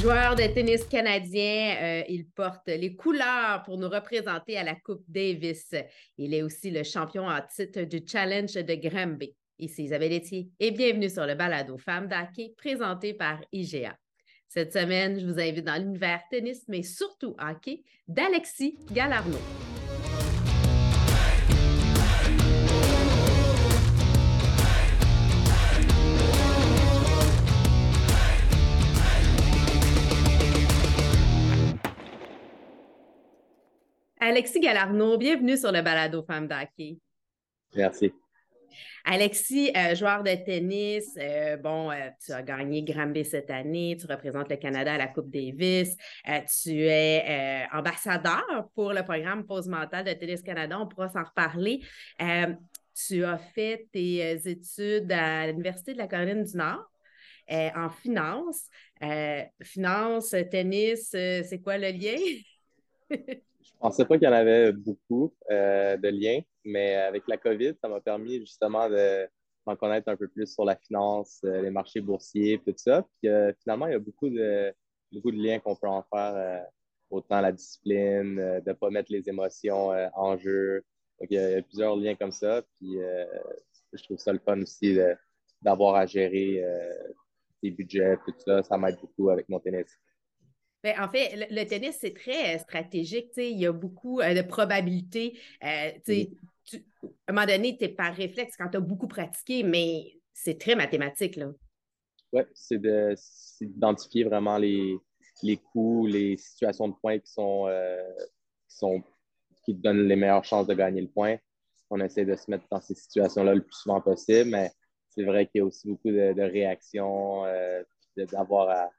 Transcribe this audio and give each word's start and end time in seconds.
Joueur 0.00 0.34
de 0.34 0.46
tennis 0.54 0.82
canadien, 0.84 1.76
euh, 1.78 2.02
il 2.08 2.26
porte 2.26 2.68
les 2.68 2.96
couleurs 2.96 3.62
pour 3.66 3.76
nous 3.76 3.88
représenter 3.90 4.56
à 4.56 4.64
la 4.64 4.74
Coupe 4.74 5.04
Davis. 5.06 5.74
Il 6.16 6.32
est 6.32 6.40
aussi 6.40 6.70
le 6.70 6.84
champion 6.84 7.26
en 7.26 7.38
titre 7.54 7.82
du 7.82 8.00
Challenge 8.06 8.54
de 8.54 8.74
Granby. 8.76 9.36
Ici 9.58 9.84
Isabelle 9.84 10.14
Etier 10.14 10.48
et 10.58 10.70
bienvenue 10.70 11.10
sur 11.10 11.26
le 11.26 11.34
balado 11.34 11.76
Femmes 11.76 12.08
d'hockey 12.08 12.54
présenté 12.56 13.12
par 13.12 13.40
IGA. 13.52 13.94
Cette 14.48 14.72
semaine, 14.72 15.20
je 15.20 15.26
vous 15.26 15.38
invite 15.38 15.66
dans 15.66 15.76
l'univers 15.76 16.22
tennis, 16.30 16.64
mais 16.66 16.82
surtout 16.82 17.36
hockey, 17.38 17.82
d'Alexis 18.08 18.78
Galarno. 18.90 19.36
Alexis 34.22 34.60
Galarno, 34.60 35.16
bienvenue 35.16 35.56
sur 35.56 35.72
le 35.72 35.80
balado 35.80 36.22
Femmes 36.22 36.46
d'hockey. 36.46 36.98
Merci. 37.74 38.12
Alexis, 39.02 39.72
euh, 39.74 39.94
joueur 39.94 40.22
de 40.22 40.34
tennis, 40.44 41.16
euh, 41.16 41.56
bon, 41.56 41.90
euh, 41.90 42.10
tu 42.22 42.30
as 42.32 42.42
gagné 42.42 42.82
Granby 42.82 43.24
cette 43.24 43.50
année, 43.50 43.96
tu 43.98 44.06
représentes 44.06 44.50
le 44.50 44.56
Canada 44.56 44.92
à 44.92 44.98
la 44.98 45.06
Coupe 45.06 45.30
Davis, 45.30 45.96
tu 46.62 46.82
es 46.82 47.66
ambassadeur 47.72 48.68
pour 48.74 48.92
le 48.92 49.02
programme 49.04 49.46
Pause 49.46 49.68
mentale 49.68 50.04
de 50.04 50.12
Tennis 50.12 50.42
Canada, 50.42 50.78
on 50.78 50.86
pourra 50.86 51.08
s'en 51.08 51.24
reparler. 51.24 51.80
tu 53.08 53.24
as 53.24 53.38
fait 53.38 53.88
tes 53.90 54.32
études 54.46 55.10
à 55.12 55.46
l'Université 55.46 55.94
de 55.94 55.98
la 55.98 56.08
Caroline 56.08 56.44
du 56.44 56.56
Nord 56.58 56.90
en 57.48 57.88
finance. 57.88 58.68
finance, 59.62 60.34
tennis, 60.50 61.08
c'est 61.08 61.60
quoi 61.62 61.78
le 61.78 61.88
lien? 61.88 62.18
Je 63.80 63.86
pensais 63.86 64.04
pas 64.04 64.18
qu'il 64.18 64.28
y 64.28 64.30
en 64.30 64.34
avait 64.34 64.72
beaucoup 64.72 65.34
euh, 65.50 65.96
de 65.96 66.08
liens, 66.08 66.40
mais 66.66 66.96
avec 66.96 67.22
la 67.26 67.38
COVID, 67.38 67.72
ça 67.80 67.88
m'a 67.88 68.02
permis 68.02 68.38
justement 68.40 68.90
de 68.90 69.26
m'en 69.64 69.74
connaître 69.74 70.10
un 70.10 70.18
peu 70.18 70.28
plus 70.28 70.52
sur 70.52 70.66
la 70.66 70.76
finance, 70.76 71.40
euh, 71.46 71.62
les 71.62 71.70
marchés 71.70 72.02
boursiers, 72.02 72.60
tout 72.62 72.74
ça. 72.76 73.06
Puis 73.16 73.30
euh, 73.30 73.54
finalement, 73.62 73.86
il 73.86 73.92
y 73.92 73.94
a 73.94 73.98
beaucoup 73.98 74.28
de, 74.28 74.74
liens 75.12 75.60
qu'on 75.60 75.76
peut 75.76 75.88
en 75.88 76.04
faire, 76.12 76.66
autant 77.08 77.40
la 77.40 77.52
discipline, 77.52 78.36
de 78.36 78.68
ne 78.68 78.72
pas 78.74 78.90
mettre 78.90 79.10
les 79.10 79.26
émotions 79.30 79.92
en 80.14 80.36
jeu. 80.36 80.84
Donc, 81.18 81.28
il 81.30 81.40
y, 81.40 81.42
a, 81.42 81.62
plusieurs 81.62 81.96
liens 81.96 82.16
comme 82.16 82.32
ça. 82.32 82.62
Puis 82.76 82.98
je 83.94 84.02
trouve 84.02 84.18
ça 84.18 84.34
le 84.34 84.40
fun 84.40 84.60
aussi 84.60 84.98
d'avoir 85.62 85.94
à 85.94 86.04
gérer 86.04 86.62
les 87.62 87.70
budgets, 87.70 88.18
tout 88.26 88.34
ça. 88.44 88.62
Ça 88.62 88.76
m'aide 88.76 89.00
beaucoup 89.00 89.30
avec 89.30 89.48
mon 89.48 89.58
tennis. 89.58 89.88
Ben, 90.82 90.98
en 90.98 91.08
fait, 91.08 91.48
le, 91.50 91.64
tennis, 91.64 91.98
c'est 92.00 92.14
très 92.14 92.56
euh, 92.56 92.58
stratégique. 92.58 93.32
Il 93.36 93.58
y 93.58 93.66
a 93.66 93.72
beaucoup 93.72 94.20
euh, 94.20 94.34
de 94.34 94.42
probabilités. 94.42 95.38
Euh, 95.62 95.90
à 95.92 96.76
un 97.28 97.32
moment 97.32 97.46
donné, 97.46 97.76
tu 97.76 97.84
es 97.84 97.88
par 97.88 98.14
réflexe 98.14 98.56
quand 98.56 98.68
tu 98.68 98.78
as 98.78 98.80
beaucoup 98.80 99.08
pratiqué, 99.08 99.62
mais 99.62 100.14
c'est 100.32 100.58
très 100.58 100.74
mathématique. 100.74 101.38
Oui, 102.32 102.42
c'est 102.54 102.80
d'identifier 102.80 104.24
vraiment 104.24 104.56
les, 104.56 104.96
les 105.42 105.56
coups, 105.56 106.12
les 106.12 106.36
situations 106.36 106.88
de 106.88 106.94
points 106.94 107.18
qui 107.18 107.30
sont, 107.30 107.66
qui 108.68 108.76
sont 108.76 109.02
qui 109.64 109.74
te 109.74 109.82
donnent 109.82 110.06
les 110.06 110.16
meilleures 110.16 110.44
chances 110.44 110.66
de 110.66 110.74
gagner 110.74 111.00
le 111.00 111.08
point. 111.08 111.36
On 111.90 112.00
essaie 112.00 112.24
de 112.24 112.36
se 112.36 112.50
mettre 112.50 112.64
dans 112.70 112.80
ces 112.80 112.94
situations-là 112.94 113.54
le 113.54 113.62
plus 113.62 113.74
souvent 113.74 114.00
possible, 114.00 114.50
mais 114.50 114.70
c'est 115.08 115.24
vrai 115.24 115.46
qu'il 115.46 115.58
y 115.58 115.62
a 115.62 115.64
aussi 115.64 115.88
beaucoup 115.88 116.08
de, 116.08 116.32
de 116.32 116.42
réactions, 116.42 117.42
d'avoir 118.16 118.70
à 118.70 118.90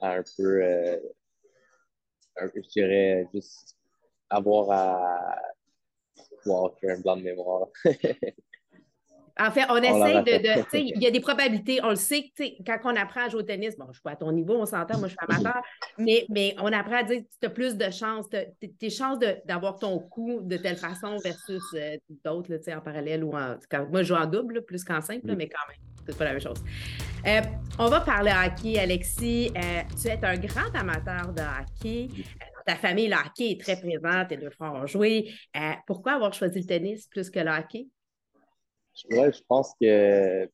un 0.00 0.22
peu, 0.36 0.62
euh, 0.62 0.98
je 2.54 2.60
dirais, 2.72 3.26
juste 3.32 3.76
avoir 4.30 4.70
à. 4.70 5.42
Wow, 6.44 6.74
faire 6.80 6.96
un 6.96 7.00
blanc 7.00 7.16
de 7.16 7.22
mémoire. 7.22 7.68
En 9.38 9.50
fait, 9.50 9.64
on, 9.68 9.76
essaie 9.76 10.22
de. 10.22 10.78
il 10.78 11.02
y 11.02 11.06
a 11.06 11.10
des 11.10 11.20
probabilités. 11.20 11.80
On 11.82 11.90
le 11.90 11.96
sait, 11.96 12.32
quand 12.66 12.78
on 12.84 12.96
apprend 12.96 13.26
à 13.26 13.28
jouer 13.28 13.40
au 13.40 13.44
tennis, 13.44 13.76
bon, 13.76 13.84
je 13.84 13.88
ne 13.90 13.92
suis 13.94 14.02
pas 14.02 14.12
à 14.12 14.16
ton 14.16 14.32
niveau, 14.32 14.54
on 14.54 14.64
s'entend, 14.64 14.98
moi 14.98 15.08
je 15.08 15.14
suis 15.14 15.18
amateur, 15.28 15.62
mais, 15.98 16.24
mais 16.30 16.54
on 16.58 16.72
apprend 16.72 16.96
à 16.96 17.02
dire 17.02 17.20
que 17.20 17.26
tu 17.38 17.46
as 17.46 17.50
plus 17.50 17.76
de 17.76 17.90
chances, 17.90 18.26
tes 18.30 18.90
chances 18.90 19.18
d'avoir 19.44 19.78
ton 19.78 19.98
coup 19.98 20.40
de 20.40 20.56
telle 20.56 20.78
façon 20.78 21.18
versus 21.18 21.62
euh, 21.74 21.98
d'autres 22.24 22.54
en 22.74 22.80
parallèle 22.80 23.24
ou 23.24 23.36
en. 23.36 23.56
moi, 23.90 24.02
je 24.02 24.08
joue 24.08 24.14
en 24.14 24.24
double 24.24 24.64
plus 24.64 24.84
qu'en 24.84 25.02
simple, 25.02 25.26
mais 25.36 25.50
quand 25.50 25.68
même, 25.68 25.85
c'est 26.06 26.16
pas 26.16 26.24
la 26.24 26.32
même 26.32 26.40
chose. 26.40 26.62
Euh, 27.26 27.40
on 27.78 27.88
va 27.88 28.00
parler 28.00 28.32
hockey, 28.32 28.78
Alexis. 28.78 29.50
Euh, 29.56 29.82
tu 30.00 30.08
es 30.08 30.24
un 30.24 30.36
grand 30.36 30.74
amateur 30.74 31.32
de 31.32 31.42
hockey. 31.42 32.08
ta 32.64 32.76
famille, 32.76 33.08
le 33.08 33.16
hockey 33.16 33.52
est 33.52 33.60
très 33.60 33.76
présente, 33.80 34.28
tes 34.28 34.36
deux 34.36 34.50
frères 34.50 34.74
ont 34.74 34.86
joué. 34.86 35.30
pourquoi 35.86 36.12
avoir 36.12 36.32
choisi 36.32 36.60
le 36.60 36.66
tennis 36.66 37.06
plus 37.08 37.30
que 37.30 37.40
le 37.40 37.50
hockey? 37.50 37.88
Ouais, 39.10 39.30
je 39.32 39.42
pense 39.46 39.74
que 39.80 40.48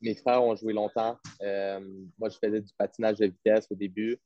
mes 0.00 0.14
frères 0.14 0.42
ont 0.42 0.56
joué 0.56 0.72
longtemps. 0.72 1.18
Euh, 1.42 1.80
moi, 2.18 2.28
je 2.28 2.38
faisais 2.42 2.60
du 2.60 2.72
patinage 2.76 3.18
de 3.18 3.26
vitesse 3.26 3.66
au 3.70 3.74
début. 3.74 4.18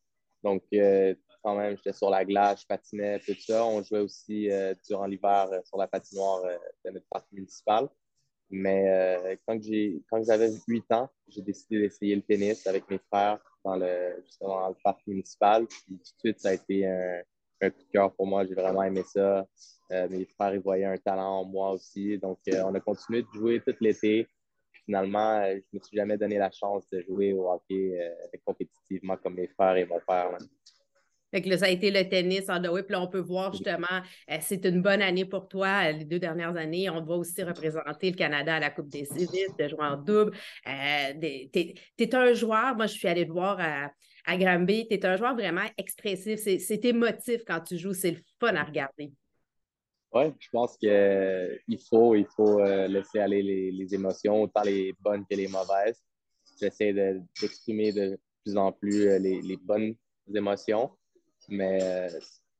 Donc, 0.42 0.62
euh, 0.72 1.14
quand 1.42 1.56
même, 1.56 1.76
j'étais 1.76 1.92
sur 1.92 2.10
la 2.10 2.24
glace, 2.24 2.62
je 2.62 2.66
patinais, 2.66 3.18
tout 3.20 3.34
ça. 3.38 3.64
On 3.66 3.82
jouait 3.82 4.00
aussi 4.00 4.50
euh, 4.50 4.74
durant 4.86 5.06
l'hiver 5.06 5.48
sur 5.64 5.78
la 5.78 5.86
patinoire 5.86 6.42
de 6.84 6.90
notre 6.90 7.06
parc 7.10 7.26
municipal. 7.32 7.88
Mais 8.50 9.38
quand, 9.46 9.58
quand 10.10 10.22
j'avais 10.22 10.50
8 10.68 10.92
ans, 10.92 11.08
j'ai 11.28 11.42
décidé 11.42 11.80
d'essayer 11.80 12.14
le 12.14 12.22
tennis 12.22 12.66
avec 12.66 12.88
mes 12.88 12.98
frères 12.98 13.38
dans 13.64 13.76
le, 13.76 14.22
justement 14.24 14.60
dans 14.60 14.68
le 14.68 14.76
parc 14.84 15.00
municipal. 15.06 15.66
Puis 15.66 15.80
tout 15.88 15.94
de 15.96 16.18
suite, 16.18 16.40
ça 16.40 16.50
a 16.50 16.54
été 16.54 16.86
un, 16.86 17.22
un 17.60 17.70
coup 17.70 17.82
de 17.82 17.90
cœur 17.90 18.14
pour 18.14 18.26
moi. 18.26 18.44
J'ai 18.44 18.54
vraiment 18.54 18.82
aimé 18.82 19.02
ça. 19.06 19.46
Euh, 19.92 20.08
mes 20.08 20.24
frères, 20.24 20.54
ils 20.54 20.60
voyaient 20.60 20.84
un 20.84 20.96
talent 20.96 21.40
en 21.40 21.44
moi 21.44 21.72
aussi. 21.72 22.18
Donc, 22.18 22.38
euh, 22.48 22.62
on 22.64 22.74
a 22.74 22.80
continué 22.80 23.22
de 23.22 23.28
jouer 23.32 23.60
tout 23.60 23.74
l'été. 23.80 24.26
Finalement, 24.84 25.38
euh, 25.38 25.54
je 25.54 25.66
ne 25.72 25.78
me 25.78 25.84
suis 25.84 25.96
jamais 25.96 26.16
donné 26.16 26.38
la 26.38 26.50
chance 26.50 26.88
de 26.90 27.00
jouer 27.02 27.32
au 27.32 27.50
hockey 27.50 27.98
compétitivement 28.44 29.16
comme 29.16 29.34
mes 29.34 29.48
frères 29.48 29.76
et 29.76 29.86
mon 29.86 30.00
père. 30.06 30.36
Ça 31.56 31.66
a 31.66 31.68
été 31.68 31.90
le 31.90 32.08
tennis 32.08 32.48
en 32.48 32.60
Puis 32.60 32.84
là, 32.88 33.00
on 33.00 33.08
peut 33.08 33.20
voir 33.20 33.52
justement, 33.52 34.00
c'est 34.40 34.64
une 34.64 34.82
bonne 34.82 35.02
année 35.02 35.24
pour 35.24 35.48
toi, 35.48 35.90
les 35.92 36.04
deux 36.04 36.18
dernières 36.18 36.56
années. 36.56 36.88
On 36.90 37.00
doit 37.00 37.16
aussi 37.16 37.42
représenter 37.42 38.10
le 38.10 38.16
Canada 38.16 38.56
à 38.56 38.60
la 38.60 38.70
Coupe 38.70 38.88
des 38.88 39.04
Civis, 39.04 39.46
de 39.58 39.68
jouer 39.68 39.84
en 39.84 39.96
double. 39.96 40.32
tu 40.64 40.70
es, 41.98 42.14
un 42.14 42.32
joueur, 42.34 42.76
moi, 42.76 42.86
je 42.86 42.94
suis 42.94 43.08
allée 43.08 43.26
te 43.26 43.32
voir 43.32 43.58
à, 43.60 43.90
à 44.24 44.36
Granby, 44.36 44.86
tu 44.88 44.94
es 44.94 45.06
un 45.06 45.16
joueur 45.16 45.34
vraiment 45.34 45.68
expressif. 45.76 46.40
C'est 46.40 46.84
émotif 46.84 47.42
quand 47.46 47.60
tu 47.60 47.78
joues, 47.78 47.94
c'est 47.94 48.12
le 48.12 48.20
fun 48.40 48.54
à 48.54 48.64
regarder. 48.64 49.12
Oui, 50.14 50.26
je 50.38 50.48
pense 50.52 50.76
qu'il 50.78 51.78
faut, 51.88 52.14
il 52.14 52.26
faut 52.36 52.60
euh, 52.60 52.86
laisser 52.86 53.18
aller 53.18 53.42
les, 53.42 53.94
émotions, 53.94 54.42
autant 54.42 54.62
les 54.62 54.94
bonnes 55.00 55.26
que 55.26 55.34
les 55.34 55.48
mauvaises. 55.48 56.00
J'essaie 56.60 56.92
d'exprimer 56.92 57.92
de, 57.92 58.16
plus 58.44 58.56
en 58.56 58.70
plus 58.70 59.08
euh, 59.08 59.18
les, 59.18 59.56
bonnes 59.56 59.96
émotions. 60.32 60.90
Mais 61.48 61.82
euh, 61.82 62.08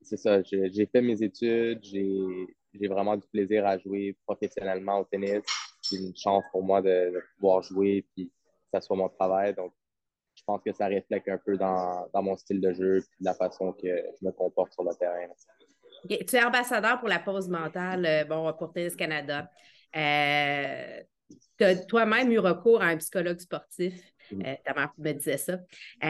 c'est 0.02 0.16
ça, 0.16 0.42
j'ai 0.42 0.86
fait 0.86 1.02
mes 1.02 1.22
études, 1.22 1.82
j'ai 1.82 2.88
vraiment 2.88 3.16
du 3.16 3.26
plaisir 3.28 3.66
à 3.66 3.78
jouer 3.78 4.16
professionnellement 4.26 5.00
au 5.00 5.04
tennis. 5.04 5.42
C'est 5.82 5.96
une 5.96 6.16
chance 6.16 6.44
pour 6.50 6.62
moi 6.62 6.80
de, 6.82 7.22
pouvoir 7.36 7.62
jouer 7.62 8.04
et 8.16 8.24
que 8.24 8.30
ça 8.72 8.80
soit 8.80 8.96
mon 8.96 9.08
travail. 9.08 9.54
Donc, 9.54 9.72
je 10.34 10.42
pense 10.44 10.60
que 10.64 10.72
ça 10.72 10.88
reflète 10.88 11.28
un 11.28 11.38
peu 11.38 11.56
dans, 11.56 12.08
dans 12.12 12.22
mon 12.22 12.36
style 12.36 12.60
de 12.60 12.72
jeu 12.72 12.98
et 12.98 13.02
la 13.20 13.34
façon 13.34 13.72
que 13.72 13.86
je 13.88 14.26
me 14.26 14.32
comporte 14.32 14.72
sur 14.72 14.82
le 14.82 14.94
terrain. 14.94 15.28
Tu 16.08 16.36
es 16.36 16.44
ambassadeur 16.44 16.98
pour 16.98 17.08
la 17.08 17.18
pause 17.18 17.48
mentale 17.48 18.04
euh, 18.04 18.24
bon, 18.24 18.52
pour 18.54 18.72
Tennis 18.72 18.96
Canada. 18.96 19.48
Euh, 19.96 21.02
tu 21.56 21.64
as 21.64 21.76
toi-même 21.86 22.30
eu 22.32 22.38
recours 22.38 22.82
à 22.82 22.86
un 22.86 22.96
psychologue 22.96 23.38
sportif? 23.38 23.94
Euh, 24.32 24.54
ta 24.64 24.74
mère 24.74 24.92
me 24.98 25.12
disait 25.12 25.36
ça. 25.36 25.58
tu 26.00 26.06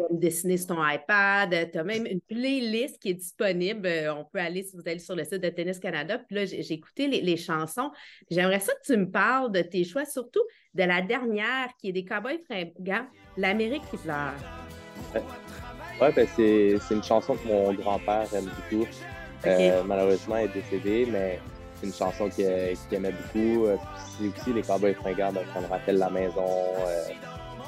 as 0.00 0.06
dessiné 0.10 0.56
sur 0.56 0.68
ton 0.68 0.86
iPad. 0.86 1.70
Tu 1.70 1.78
as 1.78 1.84
même 1.84 2.06
une 2.06 2.20
playlist 2.20 2.98
qui 2.98 3.10
est 3.10 3.14
disponible. 3.14 3.88
On 4.16 4.24
peut 4.24 4.38
aller, 4.38 4.62
si 4.62 4.76
vous 4.76 4.82
allez 4.86 4.98
sur 4.98 5.16
le 5.16 5.24
site 5.24 5.42
de 5.42 5.48
Tennis 5.48 5.78
Canada. 5.78 6.18
Puis 6.18 6.36
là, 6.36 6.44
j'ai 6.44 6.72
écouté 6.72 7.08
les, 7.08 7.36
chansons. 7.36 7.90
J'aimerais 8.30 8.60
ça 8.60 8.72
que 8.72 8.92
tu 8.92 8.96
me 8.96 9.10
parles 9.10 9.52
de 9.52 9.60
tes 9.60 9.84
choix, 9.84 10.04
surtout 10.04 10.42
de 10.74 10.82
la 10.82 11.02
dernière 11.02 11.68
qui 11.78 11.88
est 11.88 11.92
des 11.92 12.04
Cowboys 12.04 12.38
fringants, 12.44 13.06
L'Amérique 13.36 13.82
qui 13.90 13.96
pleure. 13.96 14.34
Oui, 16.00 16.08
ben 16.14 16.26
c'est 16.36 16.94
une 16.94 17.02
chanson 17.02 17.36
que 17.36 17.48
mon 17.48 17.72
grand-père 17.72 18.26
aime 18.34 18.44
beaucoup. 18.70 18.86
Euh, 19.46 19.82
malheureusement, 19.84 20.36
elle 20.36 20.50
est 20.50 20.54
décédé, 20.54 21.06
mais 21.10 21.40
c'est 21.74 21.86
une 21.86 21.94
chanson 21.94 22.28
qu'il 22.28 22.44
aimait 22.92 23.12
beaucoup. 23.12 23.66
Euh, 23.66 23.76
c'est 24.18 24.28
aussi 24.28 24.52
les 24.52 24.62
Cowboys 24.62 24.94
fringants, 24.94 25.32
donc 25.32 25.44
ça 25.54 25.60
me 25.60 25.66
rappelle 25.66 25.96
la 25.96 26.10
maison, 26.10 26.44
euh, 26.46 27.08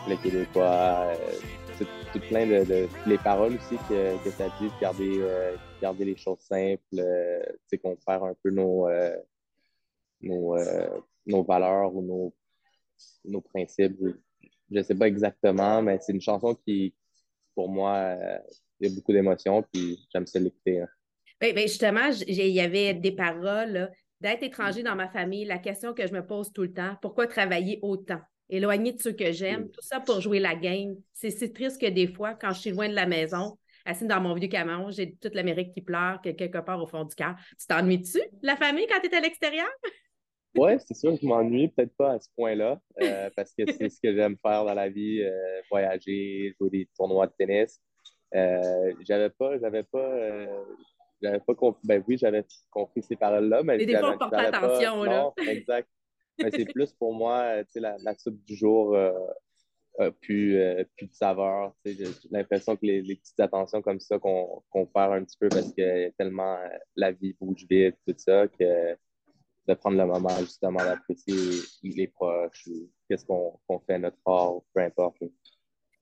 le 0.07 0.17
Québécois. 0.17 1.13
c'est 2.13 2.21
plein 2.29 2.47
de, 2.47 2.89
Les 3.07 3.19
paroles 3.19 3.55
aussi 3.55 3.77
que, 3.89 4.23
que 4.25 4.31
ça 4.31 4.49
dit, 4.61 4.67
de 4.67 4.81
garder, 4.81 5.55
garder 5.81 6.05
les 6.05 6.17
choses 6.17 6.41
simples, 6.41 6.81
c'est 7.67 7.79
qu'on 7.79 7.97
perd 7.97 8.25
un 8.25 8.35
peu 8.43 8.51
nos, 8.51 8.89
nos, 10.21 10.57
nos 11.27 11.43
valeurs 11.43 11.95
ou 11.95 12.03
nos, 12.03 12.35
nos 13.25 13.41
principes. 13.41 13.97
Je 14.71 14.79
ne 14.79 14.83
sais 14.83 14.95
pas 14.95 15.09
exactement, 15.09 15.83
mais 15.83 15.99
c'est 16.01 16.13
une 16.13 16.21
chanson 16.21 16.55
qui, 16.55 16.95
pour 17.55 17.69
moi, 17.69 18.17
il 18.81 18.89
y 18.89 18.93
a 18.93 18.95
beaucoup 18.95 19.13
d'émotions, 19.13 19.65
puis 19.73 19.99
j'aime 20.13 20.27
ça 20.27 20.39
l'écouter. 20.39 20.81
Hein. 20.81 20.89
Ben, 21.41 21.55
ben, 21.55 21.69
justement, 21.69 22.11
il 22.27 22.35
y 22.35 22.61
avait 22.61 22.95
des 22.95 23.13
paroles 23.13 23.91
d'être 24.21 24.43
étranger 24.43 24.83
dans 24.83 24.97
ma 24.97 25.09
famille. 25.09 25.45
La 25.45 25.59
question 25.59 25.95
que 25.95 26.07
je 26.07 26.13
me 26.13 26.27
pose 26.27 26.53
tout 26.53 26.63
le 26.63 26.73
temps, 26.73 26.97
pourquoi 27.01 27.27
travailler 27.27 27.79
autant? 27.83 28.21
Éloigné 28.51 28.93
de 28.93 29.01
ceux 29.01 29.13
que 29.13 29.31
j'aime, 29.33 29.71
tout 29.71 29.83
ça 29.83 30.01
pour 30.01 30.21
jouer 30.21 30.41
la 30.41 30.55
game. 30.55 30.97
C'est 31.13 31.31
si 31.31 31.53
triste 31.53 31.81
que 31.81 31.87
des 31.87 32.07
fois, 32.07 32.35
quand 32.35 32.53
je 32.53 32.61
suis 32.61 32.71
loin 32.71 32.89
de 32.89 32.95
la 32.95 33.07
maison, 33.07 33.59
assis 33.85 34.07
dans 34.07 34.21
mon 34.21 34.35
vieux 34.35 34.49
camion, 34.49 34.91
j'ai 34.91 35.15
toute 35.17 35.35
l'Amérique 35.35 35.73
qui 35.73 35.83
pleure 35.83 36.21
quelque 36.23 36.59
part 36.59 36.83
au 36.83 36.87
fond 36.87 37.05
du 37.05 37.15
cœur. 37.15 37.35
Tu 37.59 37.67
t'ennuies-tu 37.67 38.21
la 38.43 38.57
famille 38.57 38.87
quand 38.87 39.01
tu 39.01 39.09
es 39.09 39.17
à 39.17 39.21
l'extérieur? 39.21 39.69
Oui, 40.57 40.73
c'est 40.87 40.95
sûr 40.95 41.13
que 41.13 41.19
je 41.23 41.27
m'ennuie, 41.27 41.69
peut-être 41.69 41.95
pas 41.97 42.13
à 42.13 42.21
ce 42.21 42.29
point-là, 42.37 42.81
euh, 43.03 43.31
parce 43.37 43.53
que 43.53 43.71
c'est 43.71 43.89
ce 43.89 44.01
que 44.01 44.15
j'aime 44.15 44.37
faire 44.43 44.65
dans 44.65 44.75
la 44.75 44.89
vie, 44.89 45.23
euh, 45.23 45.61
voyager, 45.71 46.55
jouer 46.59 46.71
des 46.71 46.89
tournois 46.97 47.27
de 47.27 47.33
tennis. 47.39 47.81
Euh, 48.35 48.93
j'avais 49.07 49.31
pas, 49.31 49.59
j'avais 49.59 49.85
pas, 49.85 50.47
j'avais 51.23 51.39
pas 51.41 51.55
compris, 51.55 51.81
ben 51.85 52.03
oui, 52.09 52.19
j'avais 52.19 52.45
compris 52.71 53.03
ces 53.03 53.17
paroles-là, 53.17 53.63
mais 53.63 53.79
des 53.79 53.97
fois, 53.99 54.17
on 54.21 54.25
attention, 54.25 55.05
là. 55.05 55.23
Non, 55.23 55.35
exact. 55.47 55.89
Mais 56.39 56.51
c'est 56.51 56.73
plus 56.73 56.93
pour 56.93 57.15
moi, 57.15 57.65
tu 57.65 57.73
sais, 57.73 57.81
la, 57.81 57.97
la, 58.03 58.15
soupe 58.15 58.43
du 58.45 58.55
jour 58.57 58.97
plus, 60.21 60.59
plus 60.97 61.07
de 61.07 61.15
saveur. 61.15 61.75
J'ai 61.85 62.07
l'impression 62.31 62.77
que 62.77 62.87
les, 62.87 63.03
petites 63.03 63.41
attentions 63.41 63.83
comme 63.83 64.01
ça 64.01 64.19
qu'on 64.19 64.87
perd 64.95 65.13
un 65.13 65.25
petit 65.25 65.37
peu 65.39 65.49
parce 65.49 65.73
que 65.73 66.11
tellement 66.11 66.59
la 66.97 67.13
vie 67.13 67.35
bouge 67.41 67.67
vite, 67.69 67.97
tout 68.07 68.15
ça, 68.17 68.47
que 68.49 68.97
de 69.69 69.75
prendre 69.75 69.99
le 69.99 70.07
moment 70.07 70.37
justement 70.41 70.79
d'apprécier 70.79 71.61
les 71.83 72.09
proches 72.09 72.67
ou 72.69 72.91
qu'est-ce 73.09 73.25
qu'on 73.27 73.81
fait 73.87 73.99
notre 73.99 74.17
part, 74.25 74.55
peu 74.73 74.81
importe. 74.81 75.17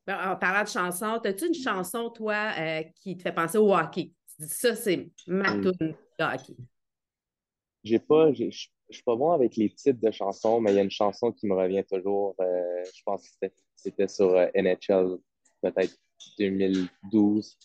Ben, 0.07 0.31
en 0.31 0.37
parlant 0.37 0.63
de 0.63 0.69
chansons, 0.69 1.21
as-tu 1.25 1.49
une 1.49 1.55
chanson, 1.55 2.11
toi, 2.11 2.53
euh, 2.59 2.83
qui 2.95 3.17
te 3.17 3.23
fait 3.23 3.33
penser 3.33 3.59
au 3.59 3.75
hockey? 3.75 4.13
ça, 4.39 4.77
c'est 4.77 5.11
ma 5.27 5.55
hmm. 5.55 5.63
tune 5.63 5.95
de 6.19 6.25
hockey. 6.25 6.57
J'ai 7.85 7.99
pas, 7.99 8.33
je 8.33 8.51
suis 8.51 9.03
pas 9.05 9.17
bon 9.17 9.33
avec 9.33 9.57
les 9.57 9.71
titres 9.71 10.01
de 10.01 10.11
chansons, 10.11 10.61
mais 10.61 10.73
il 10.73 10.77
y 10.77 10.79
a 10.79 10.83
une 10.83 10.91
chanson 10.91 11.33
qui 11.33 11.47
me 11.47 11.55
revient 11.55 11.85
toujours. 11.85 12.35
Euh, 12.41 12.85
je 12.85 13.03
pense 13.05 13.29
que 13.41 13.49
c'était 13.75 14.09
sur 14.09 14.31
euh, 14.31 14.49
NHL, 14.55 15.19
peut-être 15.63 15.97
2012. 16.39 17.59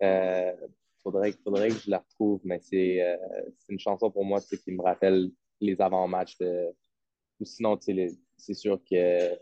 Il 0.00 0.54
faudrait, 1.02 1.32
faudrait 1.44 1.68
que 1.68 1.78
je 1.78 1.90
la 1.90 1.98
retrouve, 1.98 2.40
mais 2.44 2.60
c'est 2.60 3.00
une 3.68 3.78
chanson 3.78 4.10
pour 4.10 4.24
moi 4.24 4.40
qui 4.40 4.72
me 4.72 4.82
rappelle 4.82 5.30
les 5.60 5.80
avant-matchs. 5.80 6.36
Ou 6.40 7.44
sinon, 7.44 7.78
c'est 7.80 8.54
sûr 8.54 8.80
que 8.88 9.38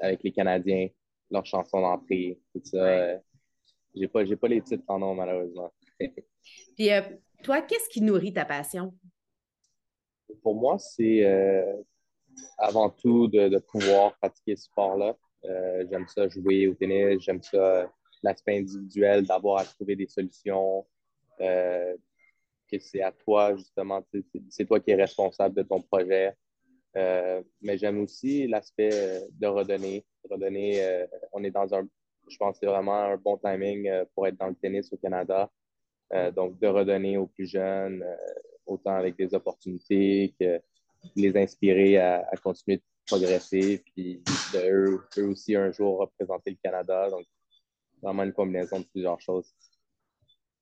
avec 0.00 0.22
les 0.22 0.32
Canadiens, 0.32 0.88
leurs 1.30 1.46
chansons 1.46 1.80
d'entrée, 1.80 2.38
tout 2.52 2.62
ça, 2.64 2.76
euh, 2.76 3.18
j'ai 3.94 4.08
pas, 4.08 4.24
pas 4.24 4.48
les 4.48 4.62
titres 4.62 4.84
en 4.88 4.98
nom, 4.98 5.14
malheureusement. 5.14 5.72
Puis, 6.76 6.90
euh, 6.90 7.02
toi, 7.42 7.62
qu'est-ce 7.62 7.88
qui 7.88 8.00
nourrit 8.00 8.32
ta 8.32 8.44
passion? 8.44 8.94
Pour 10.42 10.54
moi, 10.54 10.78
c'est 10.78 11.24
euh, 11.24 11.76
avant 12.58 12.90
tout 12.90 13.28
de, 13.28 13.58
pouvoir 13.58 14.16
pratiquer 14.18 14.56
ce 14.56 14.64
sport-là. 14.64 15.16
j'aime 15.90 16.06
ça 16.08 16.28
jouer 16.28 16.66
au 16.68 16.74
tennis, 16.74 17.20
j'aime 17.20 17.42
ça 17.42 17.90
l'aspect 18.22 18.58
individuel, 18.58 19.24
d'avoir 19.26 19.60
à 19.60 19.64
trouver 19.64 19.96
des 19.96 20.06
solutions, 20.06 20.86
que 21.38 22.78
c'est 22.78 23.02
à 23.02 23.12
toi, 23.12 23.54
justement, 23.56 24.02
c'est 24.48 24.64
toi 24.64 24.80
qui 24.80 24.90
es 24.90 24.94
responsable 24.94 25.54
de 25.54 25.62
ton 25.62 25.80
projet. 25.80 26.34
Euh, 26.96 27.42
mais 27.60 27.76
j'aime 27.76 28.00
aussi 28.00 28.46
l'aspect 28.46 28.90
euh, 28.92 29.20
de 29.32 29.46
redonner. 29.46 30.04
Redonner, 30.30 30.84
euh, 30.84 31.06
on 31.32 31.42
est 31.42 31.50
dans 31.50 31.74
un, 31.74 31.88
je 32.28 32.36
pense 32.36 32.54
que 32.54 32.60
c'est 32.60 32.70
vraiment 32.70 32.94
un 32.94 33.16
bon 33.16 33.36
timing 33.36 33.90
pour 34.14 34.26
être 34.26 34.38
dans 34.38 34.48
le 34.48 34.54
tennis 34.54 34.92
au 34.92 34.96
Canada. 34.96 35.50
donc, 36.36 36.58
de 36.60 36.68
redonner 36.68 37.18
aux 37.18 37.26
plus 37.26 37.46
jeunes, 37.46 38.04
autant 38.66 38.94
avec 38.94 39.16
des 39.16 39.34
opportunités 39.34 40.34
que 40.38 40.60
les 41.16 41.36
inspirer 41.36 41.98
à, 41.98 42.24
continuer 42.42 42.78
de 42.78 42.82
progresser, 43.06 43.82
puis 43.84 44.22
de 44.52 44.70
eux, 44.70 45.06
eux, 45.18 45.28
aussi 45.28 45.54
un 45.54 45.70
jour 45.70 45.98
représenter 45.98 46.50
le 46.50 46.56
Canada. 46.62 47.10
Donc, 47.10 47.26
vraiment 48.02 48.22
une 48.22 48.32
combinaison 48.32 48.80
de 48.80 48.84
plusieurs 48.84 49.20
choses. 49.20 49.54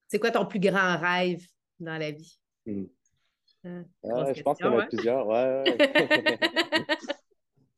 C'est 0.08 0.18
quoi 0.18 0.30
ton 0.30 0.46
plus 0.46 0.60
grand 0.60 0.98
rêve 0.98 1.46
dans 1.78 1.98
la 1.98 2.10
vie? 2.10 2.38
Hmm. 2.66 2.84
Euh, 3.64 3.84
je 4.34 4.42
pense 4.42 4.58
qu'il 4.58 4.66
y 4.66 4.68
en 4.68 4.78
a 4.78 4.86
plusieurs. 4.86 5.26
Ouais, 5.26 5.64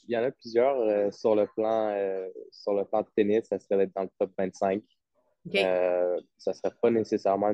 il 0.08 0.14
y 0.14 0.16
en 0.16 0.22
a 0.22 0.30
plusieurs 0.30 0.76
euh, 0.80 1.10
sur, 1.10 1.34
le 1.34 1.46
plan, 1.46 1.90
euh, 1.90 2.28
sur 2.50 2.72
le 2.74 2.84
plan 2.84 3.02
de 3.02 3.08
tennis. 3.14 3.44
Ça 3.44 3.58
serait 3.58 3.76
d'être 3.78 3.94
dans 3.94 4.02
le 4.02 4.10
top 4.18 4.32
25. 4.38 4.82
ça 5.52 6.50
ne 6.50 6.52
serait 6.54 6.74
pas 6.80 6.90
nécessairement, 6.90 7.52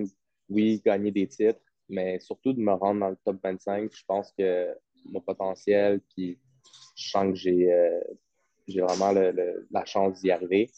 oui, 0.48 0.80
gagner 0.84 1.10
des 1.10 1.26
titres, 1.26 1.60
mais 1.90 2.18
surtout 2.20 2.52
de 2.52 2.60
me 2.60 2.72
rendre 2.72 3.00
dans 3.00 3.10
le 3.10 3.18
top 3.24 3.36
25. 3.42 3.90
Je 3.92 4.04
pense 4.06 4.32
que 4.38 4.74
mon 5.06 5.20
potentiel, 5.20 6.00
puis 6.14 6.38
je 6.96 7.10
sens 7.10 7.26
que 7.30 7.34
j'ai 7.34 8.00
j'ai 8.68 8.80
vraiment 8.82 9.12
la 9.12 9.84
chance 9.84 10.20
d'y 10.20 10.30
arriver. 10.30 10.70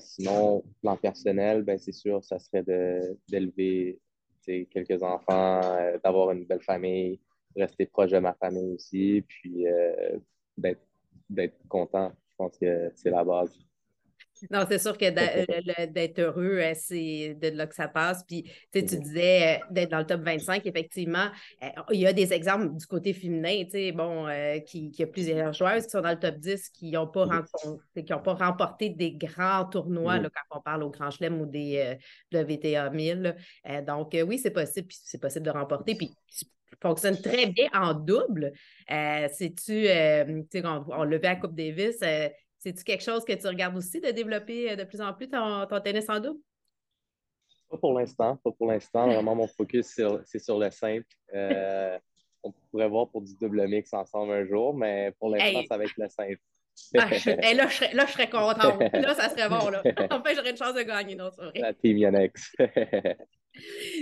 sinon, 0.00 0.62
plan 0.82 0.96
personnel, 0.96 1.62
ben, 1.62 1.78
c'est 1.78 1.92
sûr, 1.92 2.22
ça 2.24 2.38
serait 2.38 2.64
d'élever 3.28 3.98
quelques 4.46 5.02
enfants, 5.02 5.60
euh, 5.64 5.98
d'avoir 6.02 6.30
une 6.30 6.44
belle 6.44 6.62
famille, 6.62 7.20
rester 7.56 7.86
proche 7.86 8.10
de 8.10 8.18
ma 8.18 8.34
famille 8.34 8.74
aussi, 8.74 9.24
puis 9.26 9.66
euh, 9.66 10.18
d'être 11.28 11.68
content. 11.68 12.12
Je 12.30 12.36
pense 12.36 12.58
que 12.58 12.92
c'est 12.94 13.10
la 13.10 13.24
base. 13.24 13.56
Non, 14.50 14.64
c'est 14.68 14.78
sûr 14.78 14.96
que 14.96 15.86
d'être 15.86 16.18
heureux, 16.18 16.58
euh, 16.58 16.72
c'est 16.74 17.36
de 17.40 17.48
là 17.48 17.66
que 17.66 17.74
ça 17.74 17.88
passe. 17.88 18.22
Puis, 18.26 18.50
tu 18.72 18.82
disais 18.82 19.60
d'être 19.70 19.90
dans 19.90 19.98
le 19.98 20.06
top 20.06 20.20
25, 20.22 20.66
effectivement, 20.66 21.28
il 21.90 22.00
y 22.00 22.06
a 22.06 22.12
des 22.12 22.32
exemples 22.32 22.76
du 22.76 22.86
côté 22.86 23.12
féminin, 23.12 23.64
tu 23.64 23.70
sais, 23.70 23.92
bon, 23.92 24.26
qui, 24.66 24.90
qui, 24.90 25.02
a 25.02 25.06
plusieurs 25.06 25.52
joueuses 25.52 25.84
qui 25.84 25.90
sont 25.90 26.00
dans 26.00 26.10
le 26.10 26.18
top 26.18 26.36
10 26.36 26.68
qui 26.70 26.90
n'ont 26.92 27.06
pas, 27.06 27.26
pas 27.26 28.34
remporté 28.34 28.90
des 28.90 29.12
grands 29.12 29.64
tournois, 29.64 30.18
là, 30.18 30.28
quand 30.30 30.58
on 30.58 30.60
parle 30.60 30.82
au 30.82 30.90
Grand 30.90 31.10
Chelem 31.10 31.40
ou 31.40 31.46
des 31.46 31.96
WTA 32.32 32.90
1000. 32.90 33.36
donc, 33.86 34.16
oui, 34.26 34.38
c'est 34.38 34.50
possible, 34.50 34.88
puis 34.88 34.98
c'est 35.02 35.20
possible 35.20 35.46
de 35.46 35.50
remporter. 35.50 35.94
Puis, 35.94 36.14
fonctionne 36.82 37.18
très 37.20 37.46
bien 37.46 37.68
en 37.72 37.94
double. 37.94 38.52
C'est-tu, 38.88 39.88
on, 40.64 40.84
on 40.88 41.04
l'a 41.04 41.18
vu 41.18 41.26
à 41.26 41.36
Coupe 41.36 41.54
Davis, 41.54 42.02
c'est-tu 42.66 42.82
quelque 42.82 43.04
chose 43.04 43.24
que 43.24 43.32
tu 43.32 43.46
regardes 43.46 43.76
aussi 43.76 44.00
de 44.00 44.10
développer 44.10 44.72
euh, 44.72 44.76
de 44.76 44.82
plus 44.82 45.00
en 45.00 45.14
plus 45.14 45.28
ton, 45.28 45.66
tennis 45.84 46.08
en 46.08 46.18
double? 46.18 46.40
Pas 47.70 47.78
pour 47.78 47.96
l'instant, 47.96 48.36
pas 48.42 48.50
pour 48.50 48.66
l'instant. 48.66 49.06
Vraiment, 49.12 49.36
mon 49.36 49.46
focus, 49.46 50.00
c'est 50.24 50.38
sur 50.40 50.58
le 50.58 50.70
simple. 50.70 51.06
Euh, 51.32 51.96
on 52.42 52.52
pourrait 52.70 52.88
voir 52.88 53.08
pour 53.08 53.22
du 53.22 53.36
double 53.36 53.68
mix 53.68 53.92
ensemble 53.94 54.32
un 54.32 54.44
jour, 54.46 54.74
mais 54.74 55.12
pour 55.20 55.28
l'instant, 55.28 55.62
ça 55.68 55.78
va 55.78 55.84
être 55.84 55.96
le 55.96 56.08
simple. 56.08 56.40
Ah, 56.98 57.08
là, 57.54 57.68
je 57.68 57.74
serais, 57.74 57.94
là, 57.94 58.06
je 58.06 58.12
serais 58.12 58.28
contente. 58.28 58.80
Là, 58.92 59.14
ça 59.14 59.28
serait 59.28 59.48
bon. 59.48 59.70
Là. 59.70 59.82
Enfin, 60.10 60.34
j'aurais 60.34 60.50
une 60.50 60.56
chance 60.56 60.74
de 60.74 60.82
gagner, 60.82 61.14
non, 61.14 61.30
c'est 61.30 61.60
La 61.60 61.72
team 61.72 61.98
Yannex. 61.98 62.56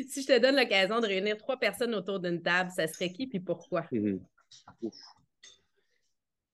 si 0.08 0.22
je 0.22 0.26
te 0.26 0.38
donne 0.38 0.56
l'occasion 0.56 1.00
de 1.00 1.06
réunir 1.06 1.36
trois 1.36 1.58
personnes 1.58 1.94
autour 1.94 2.18
d'une 2.18 2.40
table, 2.40 2.70
ça 2.70 2.86
serait 2.86 3.10
qui 3.10 3.28
et 3.30 3.40
pourquoi? 3.40 3.82
Mm-hmm. 3.92 4.20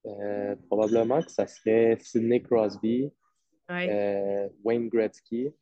Euh, 0.07 0.57
probablement 0.67 1.23
que 1.23 1.31
ça 1.31 1.47
serait 1.47 1.99
Sidney 2.01 2.43
Crosby, 2.43 3.13
euh, 3.71 4.49
Wayne 4.65 4.89
Gretzky, 4.89 5.53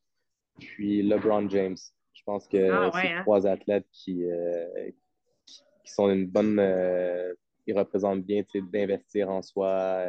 puis 0.58 1.02
LeBron 1.02 1.48
James. 1.50 1.76
Je 2.12 2.22
pense 2.24 2.46
que 2.46 2.70
ah, 2.70 2.90
c'est 2.92 3.08
hein? 3.08 3.22
trois 3.22 3.46
athlètes 3.46 3.86
qui, 3.90 4.24
euh, 4.24 4.90
qui, 5.44 5.92
sont 5.92 6.08
une 6.10 6.26
bonne. 6.26 6.60
ils 7.66 7.76
représentent 7.76 8.24
bien 8.24 8.44
d'investir 8.72 9.28
en 9.28 9.42
soi, 9.42 10.06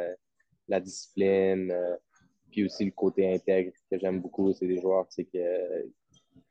la 0.68 0.80
discipline, 0.80 1.74
puis 2.50 2.64
aussi 2.64 2.84
le 2.84 2.92
côté 2.92 3.34
intègre 3.34 3.72
que 3.90 3.98
j'aime 3.98 4.20
beaucoup. 4.20 4.52
C'est 4.52 4.66
des 4.66 4.80
joueurs 4.80 5.08
qui 5.08 5.26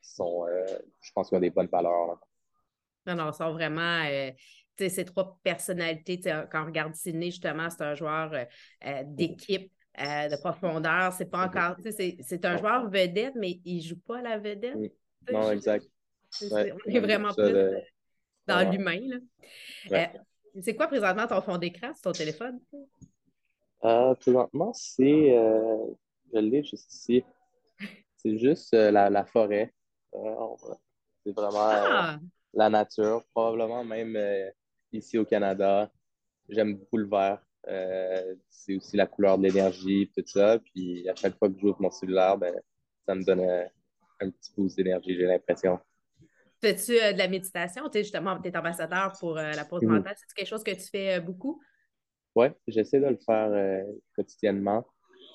sont. 0.01 0.45
je 1.01 1.11
pense 1.13 1.29
qu'ils 1.29 1.37
ont 1.37 1.41
des 1.41 1.49
bonnes 1.49 1.67
valeurs. 1.67 2.19
Non, 3.05 3.15
non, 3.15 3.31
ils 3.31 3.33
sont 3.33 3.53
vraiment 3.53 4.03
ces 4.87 5.03
trois 5.03 5.37
personnalités, 5.43 6.19
quand 6.49 6.63
on 6.63 6.65
regarde 6.65 6.95
Sidney, 6.95 7.31
justement, 7.31 7.69
c'est 7.69 7.83
un 7.83 7.95
joueur 7.95 8.33
euh, 8.33 8.45
euh, 8.85 9.03
d'équipe. 9.05 9.71
Euh, 9.99 10.29
de 10.29 10.37
profondeur, 10.37 11.11
c'est 11.11 11.25
pas 11.25 11.47
encore, 11.47 11.75
c'est 11.91 12.45
un 12.45 12.57
joueur 12.57 12.89
vedette, 12.89 13.33
mais 13.35 13.59
il 13.65 13.81
joue 13.81 13.99
pas 13.99 14.19
à 14.19 14.21
la 14.21 14.37
vedette. 14.37 14.77
Non, 15.29 15.51
exact. 15.51 15.85
on 16.49 16.57
est 16.57 16.99
vraiment 16.99 17.33
plus 17.33 17.53
dans 18.47 18.71
l'humain. 18.71 19.19
c'est 20.61 20.75
quoi 20.75 20.87
présentement 20.87 21.27
ton 21.27 21.41
fond 21.41 21.57
d'écran 21.57 21.93
sur 21.95 22.03
ton 22.03 22.11
téléphone? 22.13 22.61
présentement, 23.81 24.71
c'est, 24.73 25.35
je 26.33 26.39
l'ai 26.39 26.63
juste 26.63 26.93
ici, 26.93 27.23
c'est 28.15 28.37
juste 28.37 28.73
la, 28.73 29.25
forêt. 29.25 29.73
c'est 30.13 31.35
vraiment 31.35 31.59
ah! 31.59 32.19
la 32.53 32.69
nature, 32.69 33.25
probablement 33.33 33.83
même 33.83 34.15
ici 34.91 35.17
au 35.17 35.25
Canada. 35.25 35.91
J'aime 36.47 36.75
beaucoup 36.75 36.97
le 36.97 37.07
vert. 37.07 37.41
Euh, 37.67 38.35
c'est 38.49 38.75
aussi 38.75 38.97
la 38.97 39.05
couleur 39.05 39.37
de 39.37 39.43
l'énergie, 39.43 40.11
tout 40.15 40.23
ça. 40.25 40.59
Puis 40.59 41.07
à 41.09 41.15
chaque 41.15 41.37
fois 41.37 41.49
que 41.49 41.59
j'ouvre 41.59 41.81
mon 41.81 41.91
cellulaire, 41.91 42.37
ben, 42.37 42.53
ça 43.05 43.15
me 43.15 43.23
donne 43.23 43.41
un 44.21 44.29
petit 44.29 44.51
boost 44.55 44.77
d'énergie, 44.77 45.15
j'ai 45.15 45.25
l'impression. 45.25 45.79
Fais-tu 46.61 46.93
de 46.93 47.17
la 47.17 47.27
méditation? 47.27 47.87
Tu 47.89 47.99
justement, 47.99 48.39
tu 48.39 48.49
es 48.49 48.57
ambassadeur 48.57 49.13
pour 49.19 49.35
la 49.35 49.65
pause 49.65 49.83
mentale. 49.83 50.15
C'est 50.17 50.35
quelque 50.35 50.47
chose 50.47 50.63
que 50.63 50.71
tu 50.71 50.89
fais 50.89 51.19
beaucoup? 51.21 51.61
Oui, 52.35 52.47
j'essaie 52.67 52.99
de 52.99 53.07
le 53.07 53.17
faire 53.25 53.83
quotidiennement. 54.15 54.85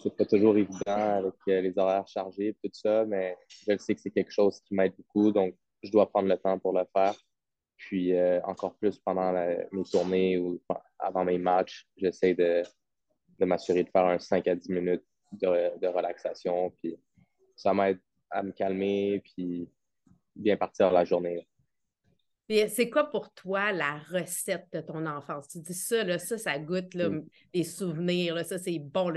C'est 0.02 0.14
pas 0.14 0.26
toujours 0.26 0.56
évident 0.56 0.80
avec 0.86 1.34
les 1.46 1.72
horaires 1.76 2.06
chargés 2.06 2.48
et 2.48 2.54
tout 2.54 2.70
ça, 2.72 3.04
mais 3.06 3.36
je 3.48 3.76
sais 3.78 3.94
que 3.94 4.00
c'est 4.00 4.10
quelque 4.10 4.32
chose 4.32 4.60
qui 4.60 4.74
m'aide 4.74 4.92
beaucoup. 4.96 5.32
Donc, 5.32 5.54
je 5.82 5.90
dois 5.90 6.08
prendre 6.08 6.28
le 6.28 6.36
temps 6.36 6.58
pour 6.58 6.72
le 6.72 6.84
faire. 6.94 7.14
Puis 7.76 8.14
euh, 8.14 8.40
encore 8.44 8.76
plus 8.76 8.98
pendant 8.98 9.32
mes 9.32 9.84
tournées 9.90 10.38
ou 10.38 10.60
avant 10.98 11.24
mes 11.24 11.38
matchs, 11.38 11.86
j'essaie 11.96 12.34
de, 12.34 12.62
m'assurer 13.40 13.84
de 13.84 13.90
faire 13.90 14.06
un 14.06 14.18
5 14.18 14.46
à 14.48 14.54
10 14.54 14.68
minutes 14.70 15.04
de, 15.32 15.86
relaxation. 15.86 16.70
Puis 16.78 16.96
ça 17.56 17.74
m'aide 17.74 18.00
à 18.30 18.42
me 18.42 18.52
calmer 18.52 19.22
puis 19.24 19.68
bien 20.34 20.56
partir 20.56 20.90
la 20.90 21.04
journée. 21.04 21.46
C'est 22.48 22.90
quoi 22.90 23.04
pour 23.04 23.32
toi 23.32 23.72
la 23.72 23.98
recette 24.10 24.68
de 24.72 24.80
ton 24.80 25.06
enfance? 25.06 25.48
Tu 25.48 25.60
dis 25.60 25.74
ça, 25.74 26.04
là, 26.04 26.18
ça, 26.18 26.36
ça 26.36 26.58
goûte 26.58 26.92
là, 26.94 27.08
mm. 27.08 27.26
les 27.54 27.64
souvenirs, 27.64 28.34
là, 28.34 28.44
ça, 28.44 28.58
c'est 28.58 28.78
bon. 28.78 29.12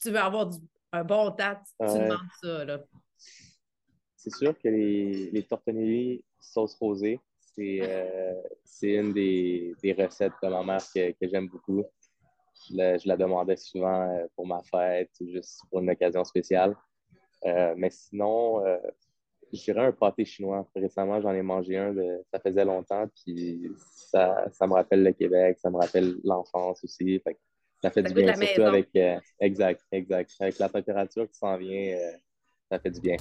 Tu 0.00 0.10
veux 0.10 0.18
avoir 0.18 0.50
un 0.92 1.04
bon 1.04 1.30
temps, 1.30 1.54
tu, 1.78 1.86
demandes 1.86 2.18
ça. 2.42 2.84
C'est 4.16 4.34
sûr 4.34 4.58
que 4.58 4.68
les, 4.68 5.30
les 5.30 5.42
tortellini 5.44 6.24
sauce 6.40 6.74
rosée, 6.74 7.20
euh, 7.60 8.34
c'est 8.64 8.94
une 8.94 9.12
des, 9.12 9.74
des, 9.82 9.92
recettes 9.92 10.32
de 10.42 10.48
ma 10.48 10.62
mère 10.62 10.82
que, 10.94 11.10
que 11.12 11.28
j'aime 11.28 11.48
beaucoup. 11.48 11.84
Je 12.70 13.08
la, 13.08 13.16
demandais 13.16 13.56
souvent 13.56 14.02
euh, 14.02 14.26
pour 14.36 14.46
ma 14.46 14.60
fête, 14.62 15.10
juste 15.20 15.60
pour 15.70 15.80
une 15.80 15.90
occasion 15.90 16.24
spéciale. 16.24 16.76
Euh, 17.46 17.74
mais 17.76 17.90
sinon, 17.90 18.64
je 19.52 19.62
dirais 19.62 19.86
un 19.86 19.92
pâté 19.92 20.24
chinois. 20.24 20.68
Récemment, 20.74 21.20
j'en 21.20 21.32
ai 21.32 21.42
mangé 21.42 21.76
un, 21.76 21.92
de, 21.92 22.22
ça 22.32 22.40
faisait 22.40 22.64
longtemps, 22.64 23.06
puis 23.24 23.70
ça, 23.86 24.46
ça, 24.52 24.66
me 24.66 24.74
rappelle 24.74 25.02
le 25.02 25.12
Québec, 25.12 25.58
ça 25.60 25.70
me 25.70 25.76
rappelle 25.76 26.16
l'enfance 26.24 26.82
aussi. 26.84 27.22
ça 27.82 27.90
fait 27.90 28.02
du 28.02 28.12
bien, 28.12 28.34
surtout 28.34 28.62
avec. 28.62 28.88
exact, 29.40 29.82
exact. 29.92 30.30
Avec 30.40 30.58
la 30.58 30.68
température 30.68 31.28
qui 31.28 31.38
s'en 31.38 31.56
vient, 31.56 31.96
ça 32.70 32.78
fait 32.78 32.90
du 32.90 33.00
bien. 33.00 33.16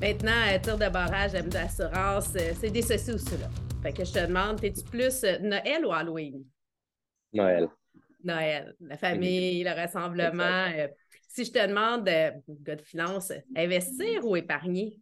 Maintenant, 0.00 0.46
euh, 0.46 0.58
tir 0.60 0.78
de 0.78 0.88
barrage, 0.88 1.34
aime 1.34 1.48
d'assurance, 1.48 2.32
euh, 2.36 2.52
c'est 2.54 2.70
des 2.70 2.82
ceci 2.82 3.10
ou 3.10 3.18
cela. 3.18 3.50
Fait 3.82 3.92
que 3.92 4.04
je 4.04 4.12
te 4.12 4.20
demande, 4.20 4.62
es-tu 4.62 4.84
plus 4.84 5.24
euh, 5.24 5.38
Noël 5.40 5.84
ou 5.84 5.90
Halloween? 5.90 6.44
Noël. 7.32 7.68
Noël. 8.22 8.76
La 8.80 8.96
famille, 8.96 9.64
le 9.64 9.70
rassemblement. 9.70 10.68
si 11.26 11.44
je 11.44 11.50
te 11.50 11.66
demande, 11.66 12.04
gars 12.04 12.76
de 12.76 12.82
finance, 12.82 13.32
investir 13.56 14.24
ou 14.24 14.36
épargner? 14.36 15.00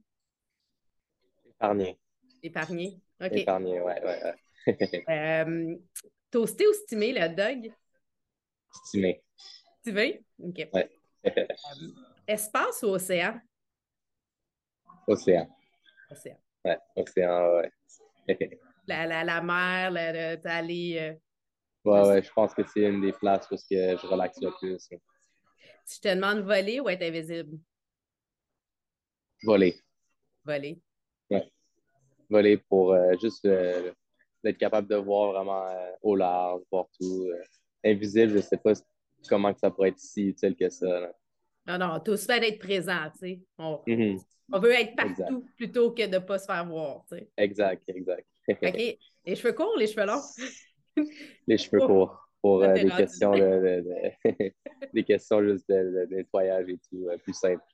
Épargner. 1.46 1.98
Épargner. 2.42 2.98
OK. 3.20 3.32
Épargner, 3.32 3.80
ouais, 3.82 4.02
ouais. 4.02 4.22
ouais. 5.06 5.78
toasté 6.30 6.66
ou 6.66 6.72
stimé, 6.72 7.12
le 7.12 7.28
dog? 7.34 7.70
Stimé. 8.86 9.22
Stimé? 9.80 10.24
OK. 10.42 10.68
Ouais. 10.72 10.90
espace 12.26 12.82
ou 12.82 12.88
océan? 12.88 13.38
Océan. 15.06 15.46
Océan. 16.10 16.36
Ouais, 16.64 16.78
océan, 16.96 17.54
ouais. 17.56 17.70
la, 18.88 19.06
la, 19.06 19.24
la 19.24 19.40
mer, 19.40 19.92
d'aller. 20.42 20.98
Euh, 20.98 21.90
ouais, 21.90 22.08
ouais, 22.08 22.22
je 22.22 22.32
pense 22.32 22.54
que 22.54 22.62
c'est 22.64 22.82
une 22.82 23.00
des 23.00 23.12
places 23.12 23.48
où 23.50 23.56
je 23.56 24.06
relaxe 24.06 24.40
le 24.40 24.50
plus. 24.58 24.78
Si 25.84 25.96
je 25.96 26.00
te 26.00 26.14
demande 26.14 26.40
voler 26.40 26.80
ou 26.80 26.88
être 26.88 27.02
invisible? 27.02 27.58
Voler. 29.44 29.76
Voler. 30.44 30.80
Ouais. 31.30 31.52
Voler 32.28 32.56
pour 32.56 32.92
euh, 32.92 33.14
juste 33.20 33.44
euh, 33.44 33.92
être 34.44 34.58
capable 34.58 34.88
de 34.88 34.96
voir 34.96 35.32
vraiment 35.32 35.64
au 36.02 36.16
large, 36.16 36.62
voir 36.70 36.86
tout. 36.98 37.28
invisible, 37.84 38.30
je 38.30 38.36
ne 38.36 38.42
sais 38.42 38.56
pas 38.56 38.72
comment 39.28 39.52
que 39.52 39.60
ça 39.60 39.70
pourrait 39.70 39.90
être 39.90 39.98
si 39.98 40.28
utile 40.28 40.56
que 40.56 40.68
ça. 40.68 41.12
Non, 41.66 41.78
non, 41.78 42.00
tout 42.00 42.16
se 42.16 42.26
fait 42.26 42.40
d'être 42.40 42.58
présent, 42.58 43.10
tu 43.12 43.18
sais. 43.18 43.40
Mm-hmm. 43.58 44.20
On 44.52 44.58
veut 44.60 44.72
être 44.72 44.94
partout 44.94 45.44
plutôt 45.56 45.90
que 45.90 46.06
de 46.06 46.14
ne 46.14 46.18
pas 46.18 46.38
se 46.38 46.46
faire 46.46 46.64
voir. 46.66 47.04
Tu 47.08 47.18
sais. 47.18 47.28
Exact, 47.36 47.82
exact. 47.88 48.26
OK. 48.48 48.98
Les 49.24 49.34
cheveux 49.34 49.52
courts, 49.52 49.76
les 49.76 49.88
cheveux 49.88 50.06
longs? 50.06 50.22
les 51.46 51.58
cheveux 51.58 51.80
courts. 51.80 52.22
Pour 52.40 52.62
euh, 52.62 52.74
des, 52.74 52.88
questions 52.90 53.32
de, 53.32 53.82
des 54.94 55.02
questions 55.02 55.42
juste 55.42 55.68
de, 55.68 56.06
nettoyage 56.10 56.68
et 56.68 56.78
tout, 56.88 57.08
euh, 57.08 57.16
plus 57.18 57.32
simple. 57.32 57.64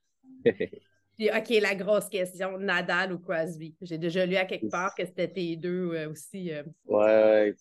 Puis, 1.18 1.28
OK, 1.28 1.50
la 1.60 1.74
grosse 1.74 2.08
question, 2.08 2.56
Nadal 2.56 3.12
ou 3.12 3.18
Crosby? 3.18 3.76
J'ai 3.82 3.98
déjà 3.98 4.24
lu 4.24 4.36
à 4.36 4.46
quelque 4.46 4.70
part 4.70 4.94
que 4.94 5.04
c'était 5.04 5.28
tes 5.28 5.56
deux 5.56 5.92
euh, 5.92 6.10
aussi. 6.10 6.50
Ouais, 6.86 7.54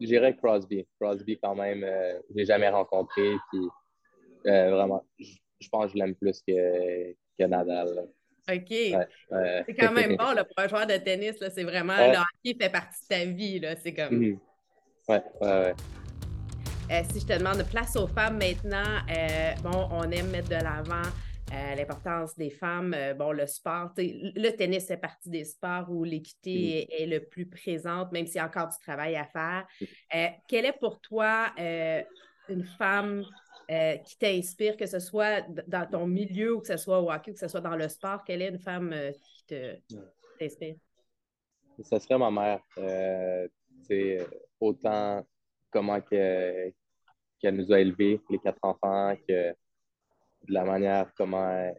je 0.00 0.06
dirais 0.06 0.34
Crosby. 0.34 0.86
Crosby, 0.98 1.38
quand 1.42 1.56
même, 1.56 1.80
je 2.30 2.36
l'ai 2.36 2.46
jamais 2.46 2.70
rencontré. 2.70 3.34
Puis, 3.50 3.60
vraiment, 4.44 5.04
je, 5.18 5.36
pense 5.68 5.86
que 5.86 5.92
je 5.92 5.98
l'aime 5.98 6.14
plus 6.14 6.42
que, 6.46 7.12
que 7.38 7.44
Nadal. 7.44 8.08
OK. 8.48 8.68
C'est 8.68 9.74
quand 9.78 9.92
même 9.92 10.16
bon 10.18 10.32
là, 10.32 10.44
pour 10.44 10.58
un 10.58 10.68
joueur 10.68 10.86
de 10.86 10.96
tennis. 10.96 11.36
C'est 11.38 11.64
vraiment 11.64 11.96
le 11.96 12.18
hockey 12.18 12.56
fait 12.60 12.70
partie 12.70 13.02
de 13.02 13.08
ta 13.08 13.24
vie. 13.24 13.60
C'est 13.82 13.94
comme. 13.94 14.16
Mhm. 14.16 14.38
Ouais, 15.08 15.22
ouais, 15.40 15.48
ouais. 15.48 15.74
Euh, 16.90 17.02
si 17.10 17.20
je 17.20 17.26
te 17.26 17.32
demande 17.36 17.58
de 17.58 17.64
place 17.64 17.96
aux 17.96 18.06
femmes 18.06 18.38
maintenant, 18.38 19.00
euh, 19.10 19.52
bon, 19.62 19.88
on 19.90 20.08
aime 20.10 20.30
mettre 20.30 20.48
de 20.48 20.54
l'avant 20.54 21.02
euh, 21.52 21.74
l'importance 21.74 22.36
des 22.36 22.50
femmes. 22.50 22.94
bon, 23.18 23.32
le 23.32 23.46
sport, 23.48 23.90
le 23.96 24.50
tennis 24.50 24.86
fait 24.86 24.96
partie 24.96 25.28
des 25.28 25.44
sports 25.44 25.86
où 25.90 26.04
l'équité 26.04 26.88
mhm. 26.88 27.02
est, 27.02 27.06
le 27.06 27.24
plus 27.24 27.46
présente, 27.46 28.12
même 28.12 28.26
s'il 28.26 28.36
y 28.36 28.38
a 28.38 28.46
encore 28.46 28.68
du 28.68 28.78
travail 28.78 29.16
à 29.16 29.24
faire. 29.24 29.66
Mhm. 29.80 30.30
quelle 30.48 30.66
est 30.66 30.78
pour 30.78 31.00
toi 31.00 31.52
une 32.48 32.64
femme 32.78 33.24
euh, 33.68 33.96
qui 33.96 34.16
t'inspire, 34.16 34.76
que 34.76 34.86
ce 34.86 35.00
soit 35.00 35.40
dans 35.66 35.90
ton 35.90 36.06
milieu 36.06 36.54
ou 36.54 36.60
que 36.60 36.68
ce 36.68 36.76
soit 36.76 37.00
au 37.00 37.10
hockey 37.10 37.32
ou 37.32 37.34
que 37.34 37.40
ce 37.40 37.48
soit 37.48 37.60
dans 37.60 37.74
le 37.74 37.88
sport? 37.88 38.22
Quelle 38.22 38.42
est 38.42 38.48
une 38.48 38.60
femme 38.60 38.92
euh, 38.92 39.10
qui 39.10 39.44
t'inspire? 40.38 40.76
Ce 41.82 41.98
serait 41.98 42.18
ma 42.18 42.30
mère. 42.30 42.60
Euh, 42.78 43.48
autant 44.60 45.26
comment 45.70 46.00
qu'elle 46.00 46.72
nous 47.42 47.72
a 47.72 47.80
élevés, 47.80 48.20
les 48.30 48.38
quatre 48.38 48.60
enfants, 48.62 49.16
que 49.28 49.50
de 49.50 50.52
la 50.52 50.64
manière 50.64 51.10
comment 51.16 51.72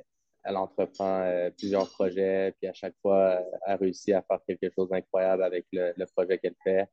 elle, 0.43 0.57
entreprend 0.57 1.49
plusieurs 1.57 1.89
projets, 1.89 2.53
puis 2.59 2.69
à 2.69 2.73
chaque 2.73 2.95
fois, 3.01 3.41
elle 3.65 3.77
réussit 3.77 4.13
à 4.13 4.21
faire 4.21 4.39
quelque 4.45 4.73
chose 4.73 4.89
d'incroyable 4.89 5.43
avec 5.43 5.65
le, 5.71 5.93
le 5.95 6.05
projet 6.05 6.37
qu'elle 6.37 6.55
fait. 6.63 6.85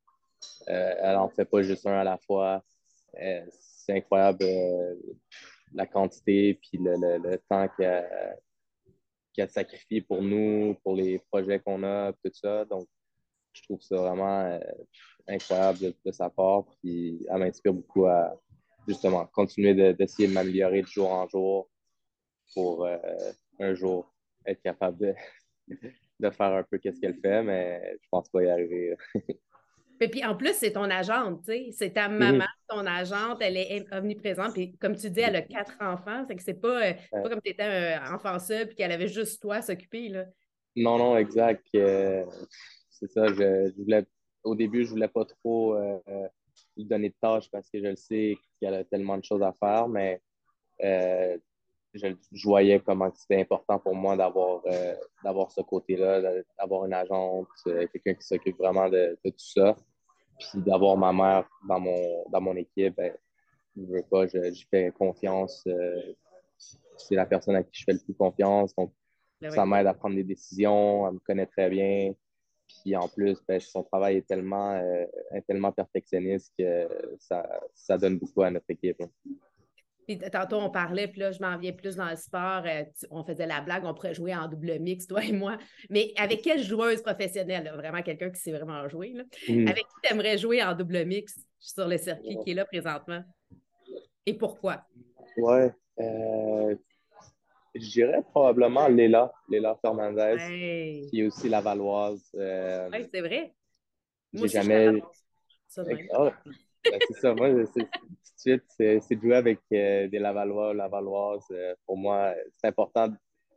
elle 0.67 1.15
n'en 1.15 1.29
fait 1.29 1.45
pas 1.45 1.63
juste 1.63 1.87
un 1.87 1.99
à 1.99 2.05
la 2.05 2.19
fois 2.19 2.63
c'est 3.85 3.97
incroyable 3.97 4.43
euh, 4.43 4.95
la 5.73 5.87
quantité 5.87 6.55
puis 6.55 6.79
le, 6.79 7.37
temps 7.49 7.69
qu'elle 7.77 9.51
sacrifie 9.51 10.01
pour 10.01 10.23
nous, 10.23 10.77
pour 10.83 10.95
les 10.95 11.19
projets 11.31 11.61
qu'on 11.61 11.83
a, 11.83 12.13
tout 12.13 12.31
ça. 12.33 12.65
Donc, 12.65 12.87
je 13.53 13.63
trouve 13.63 13.81
ça 13.81 13.97
vraiment 13.97 14.41
euh, 14.41 14.59
incroyable 15.29 15.95
de, 16.05 16.13
sa 16.13 16.31
part. 16.31 16.65
Puis 16.83 17.25
elle 17.29 17.39
m'inspire 17.39 17.73
beaucoup 17.73 18.07
à 18.07 18.35
justement 18.89 19.27
continuer 19.27 19.95
d'essayer 19.95 20.29
de, 20.29 20.33
m'améliorer 20.33 20.83
de 20.83 20.87
jour 20.87 21.11
en 21.11 21.29
jour 21.29 21.71
pour 22.55 22.85
euh, 22.87 22.99
un 23.61 23.75
jour 23.75 24.15
être 24.47 24.63
capable 24.63 24.99
de, 24.99 25.15
de 26.21 26.31
faire 26.31 26.53
un 26.53 26.63
peu 26.63 26.79
qu'est-ce 26.79 27.01
qu'elle 27.01 27.19
fait, 27.21 27.43
mais 27.43 27.97
je 28.03 28.09
pense 28.11 28.29
pas 28.29 28.43
y 28.43 28.49
arriver. 28.49 28.97
Et 30.05 30.09
puis 30.09 30.23
en 30.23 30.37
plus, 30.37 30.53
c'est 30.53 30.73
ton 30.73 30.91
agente, 30.91 31.41
tu 31.47 31.53
sais. 31.53 31.69
C'est 31.73 31.95
ta 31.95 32.11
mhm. 32.11 32.19
maman, 32.19 32.45
ton 32.69 32.85
agente, 32.85 33.39
elle 33.41 33.57
est 33.57 33.87
omniprésente. 33.91 34.53
Puis 34.53 34.77
comme 34.77 34.95
tu 34.97 35.09
dis, 35.09 35.21
elle 35.21 35.37
a 35.37 35.41
quatre 35.41 35.77
enfants. 35.81 36.27
C'est 36.29 36.37
que 36.37 36.43
c'est 36.43 36.61
pas, 36.61 36.91
euh, 36.91 36.93
pas 37.11 37.31
comme 37.31 37.41
tu 37.41 37.53
étais 37.53 37.63
un 37.63 38.15
enfant 38.15 38.39
seul 38.39 38.67
puis 38.67 38.77
qu'elle 38.77 38.93
avait 38.93 39.09
juste 39.09 39.41
toi 39.41 39.57
à 39.57 39.63
s'occuper, 39.63 40.11
là. 40.11 40.27
Non, 40.77 40.99
non, 40.99 41.17
exact. 41.17 41.65
Euh, 41.75 42.23
c'est 42.91 43.11
ça. 43.11 43.29
Je, 43.29 43.75
voulais, 43.81 44.05
au 44.43 44.55
début, 44.55 44.85
je 44.85 44.91
voulais 44.91 45.09
pas 45.09 45.25
trop 45.25 45.75
euh, 45.75 45.99
lui 46.77 46.85
donner 46.85 47.09
de 47.09 47.17
tâches 47.19 47.51
parce 47.51 47.71
que 47.71 47.79
je 47.79 47.87
le 47.87 47.97
sais 47.97 48.37
qu'elle 48.61 48.75
a 48.75 48.85
tellement 48.85 49.17
de 49.17 49.25
choses 49.25 49.43
à 49.43 49.55
faire, 49.55 49.89
mais 49.89 50.21
je, 51.95 52.09
voyais 52.45 52.79
comment 52.81 53.11
c'était 53.15 53.41
important 53.41 53.79
pour 53.79 53.95
moi 53.95 54.17
d'avoir 54.17 54.63
d'avoir 55.23 55.51
ce 55.51 55.63
côté-là, 55.63 56.21
d'avoir 56.59 56.85
une 56.85 56.93
agente, 56.93 57.49
quelqu'un 57.65 58.13
qui 58.13 58.27
s'occupe 58.27 58.59
vraiment 58.59 58.91
de, 58.91 59.19
tout 59.25 59.33
ça. 59.39 59.75
Puis 60.39 60.61
d'avoir 60.63 60.97
ma 60.97 61.13
mère 61.13 61.49
dans 61.69 61.81
mon, 61.81 62.25
dans 62.31 62.41
mon 62.41 62.57
équipe, 62.57 62.97
ben, 62.97 63.13
je 63.77 63.83
veux 63.83 64.03
pas, 64.03 64.27
je, 64.27 64.65
fais 64.71 64.93
confiance. 64.93 65.63
Euh, 65.67 66.15
c'est 66.97 67.15
la 67.15 67.27
personne 67.27 67.57
à 67.57 67.63
qui 67.63 67.81
je 67.81 67.85
fais 67.85 67.93
le 67.93 67.99
plus 67.99 68.15
confiance. 68.15 68.75
Donc, 68.75 68.93
ben 69.41 69.51
ça 69.51 69.67
m'aide 69.67 69.87
à 69.87 69.95
prendre 69.95 70.17
des 70.17 70.25
décisions. 70.25 71.07
Elle 71.09 71.15
me 71.15 71.19
connaît 71.21 71.47
très 71.47 71.69
bien. 71.69 72.13
Puis 72.67 72.97
en 72.97 73.09
plus, 73.09 73.39
ben, 73.47 73.61
son 73.61 73.83
travail 73.83 74.19
est 74.19 74.27
tellement, 74.27 74.73
euh, 74.73 75.07
tellement 75.47 75.73
perfectionniste 75.73 76.53
que 76.59 76.89
ça, 77.19 77.61
ça, 77.75 77.99
donne 77.99 78.19
beaucoup 78.19 78.43
à 78.43 78.51
notre 78.51 78.71
équipe. 78.71 79.03
Puis 80.07 80.19
tantôt, 80.19 80.57
on 80.57 80.71
parlait, 80.71 81.09
puis 81.09 81.21
là, 81.21 81.33
je 81.33 81.41
m'en 81.41 81.57
viens 81.59 81.73
plus 81.73 81.97
dans 81.97 82.11
le 82.11 82.17
sport. 82.17 82.63
Euh, 82.67 82.85
on 83.11 83.25
faisait 83.25 83.47
la 83.47 83.61
blague, 83.61 83.85
on 83.85 83.95
pourrait 83.95 84.15
jouer 84.15 84.35
en 84.35 84.49
double 84.49 84.79
mix, 84.79 85.07
toi 85.07 85.25
et 85.25 85.33
moi. 85.33 85.59
Mais 85.91 86.13
avec 86.17 86.43
quelle 86.43 86.63
joueuse 86.63 87.03
professionnelle? 87.03 87.71
Vraiment 87.75 88.03
quelqu'un 88.03 88.31
qui 88.31 88.41
sait 88.41 88.53
vraiment 88.53 88.89
jouer. 88.89 89.15
Mm. 89.49 89.69
Avec 89.69 89.85
qui 89.85 89.95
tu 90.03 90.13
aimerais 90.13 90.39
jouer 90.39 90.63
en 90.63 90.75
double 90.75 91.05
mix 91.05 91.39
sur 91.59 91.89
le 91.89 91.97
circuit 91.99 92.37
qui 92.45 92.51
est 92.51 92.55
là 92.55 92.65
présentement? 92.65 93.23
Et 94.27 94.35
pourquoi? 94.35 94.85
Ouais. 95.37 95.71
Euh, 96.01 96.75
je 97.75 97.91
dirais 97.91 98.23
probablement 98.31 98.89
Léla, 98.89 99.33
Léla 99.49 99.77
Fernandez, 99.81 101.07
qui 101.11 101.21
est 101.21 101.27
aussi 101.27 101.49
la 101.49 101.61
Valoise. 101.61 102.23
Euh, 102.35 102.89
oui, 102.93 103.09
c'est 103.13 103.21
vrai. 103.21 103.55
J'ai 104.33 104.49
jamais. 104.49 105.03
Ben, 106.85 106.99
c'est 107.09 107.21
ça, 107.21 107.35
moi, 107.35 107.51
tout 107.51 107.81
de 107.81 107.89
suite, 108.37 108.65
c'est 108.69 109.15
de 109.17 109.21
jouer 109.21 109.37
avec 109.37 109.61
euh, 109.73 110.09
des 110.09 110.19
Lavallois, 110.19 110.75
Lavalloises. 110.75 111.47
Euh, 111.51 111.75
pour 111.87 111.97
moi, 111.97 112.35
c'est 112.53 112.69
important 112.69 113.09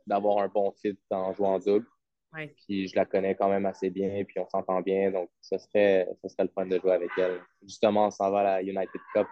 d'avoir 0.06 0.38
un 0.38 0.48
bon 0.48 0.72
fit 0.72 0.98
en 1.10 1.32
jouant 1.34 1.54
en 1.54 1.58
double. 1.58 1.86
Puis 2.66 2.88
je 2.88 2.96
la 2.96 3.06
connais 3.06 3.34
quand 3.34 3.48
même 3.48 3.66
assez 3.66 3.90
bien, 3.90 4.22
puis 4.24 4.38
on 4.38 4.48
s'entend 4.48 4.80
bien. 4.80 5.10
Donc, 5.10 5.30
ce 5.40 5.56
serait, 5.58 6.08
ce 6.22 6.28
serait 6.28 6.44
le 6.44 6.50
fun 6.50 6.66
de 6.66 6.78
jouer 6.78 6.92
avec 6.92 7.10
elle. 7.16 7.40
Justement, 7.62 8.06
on 8.06 8.10
s'en 8.10 8.30
va 8.30 8.40
à 8.40 8.44
la 8.44 8.62
United 8.62 9.00
Cup 9.14 9.28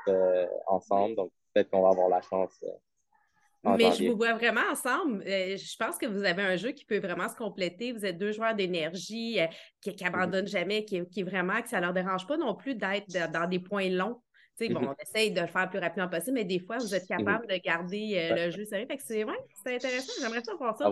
ensemble. 0.66 1.14
Donc, 1.14 1.30
peut-être 1.52 1.70
qu'on 1.70 1.82
va 1.82 1.90
avoir 1.90 2.08
la 2.08 2.22
chance 2.22 2.58
mais 3.78 3.92
je 3.92 4.08
vous 4.08 4.16
vois 4.16 4.34
vraiment 4.34 4.62
ensemble. 4.70 5.22
Euh, 5.26 5.56
je 5.56 5.76
pense 5.76 5.98
que 5.98 6.06
vous 6.06 6.24
avez 6.24 6.42
un 6.42 6.56
jeu 6.56 6.72
qui 6.72 6.84
peut 6.84 6.98
vraiment 6.98 7.28
se 7.28 7.36
compléter. 7.36 7.92
Vous 7.92 8.04
êtes 8.04 8.18
deux 8.18 8.32
joueurs 8.32 8.54
d'énergie 8.54 9.40
euh, 9.40 9.46
qui 9.80 10.04
n'abandonnent 10.04 10.42
mhm. 10.42 10.50
jamais, 10.50 10.84
qui, 10.84 11.04
qui, 11.08 11.22
vraiment, 11.22 11.60
que 11.62 11.68
ça 11.68 11.78
ne 11.78 11.82
leur 11.82 11.92
dérange 11.92 12.26
pas 12.26 12.36
non 12.36 12.54
plus 12.54 12.74
d'être 12.74 13.06
dans 13.32 13.48
des 13.48 13.58
points 13.58 13.88
longs. 13.88 14.20
bon, 14.60 14.80
mhm. 14.80 14.88
on 14.88 14.94
essaye 15.02 15.32
de 15.32 15.40
le 15.40 15.46
faire 15.46 15.64
le 15.64 15.70
plus 15.70 15.78
rapidement 15.78 16.08
possible, 16.08 16.34
mais 16.34 16.44
des 16.44 16.60
fois, 16.60 16.78
vous 16.78 16.94
êtes 16.94 17.08
mhm. 17.08 17.18
capable 17.18 17.46
de 17.46 17.56
garder 17.56 18.14
euh, 18.16 18.46
le 18.46 18.50
jeu 18.50 18.64
sérieux. 18.64 18.86
c'est 18.98 19.24
ouais, 19.24 19.34
intéressant. 19.66 20.12
J'aimerais 20.20 20.42
ça 20.44 20.54
voir 20.54 20.76
ça. 20.76 20.90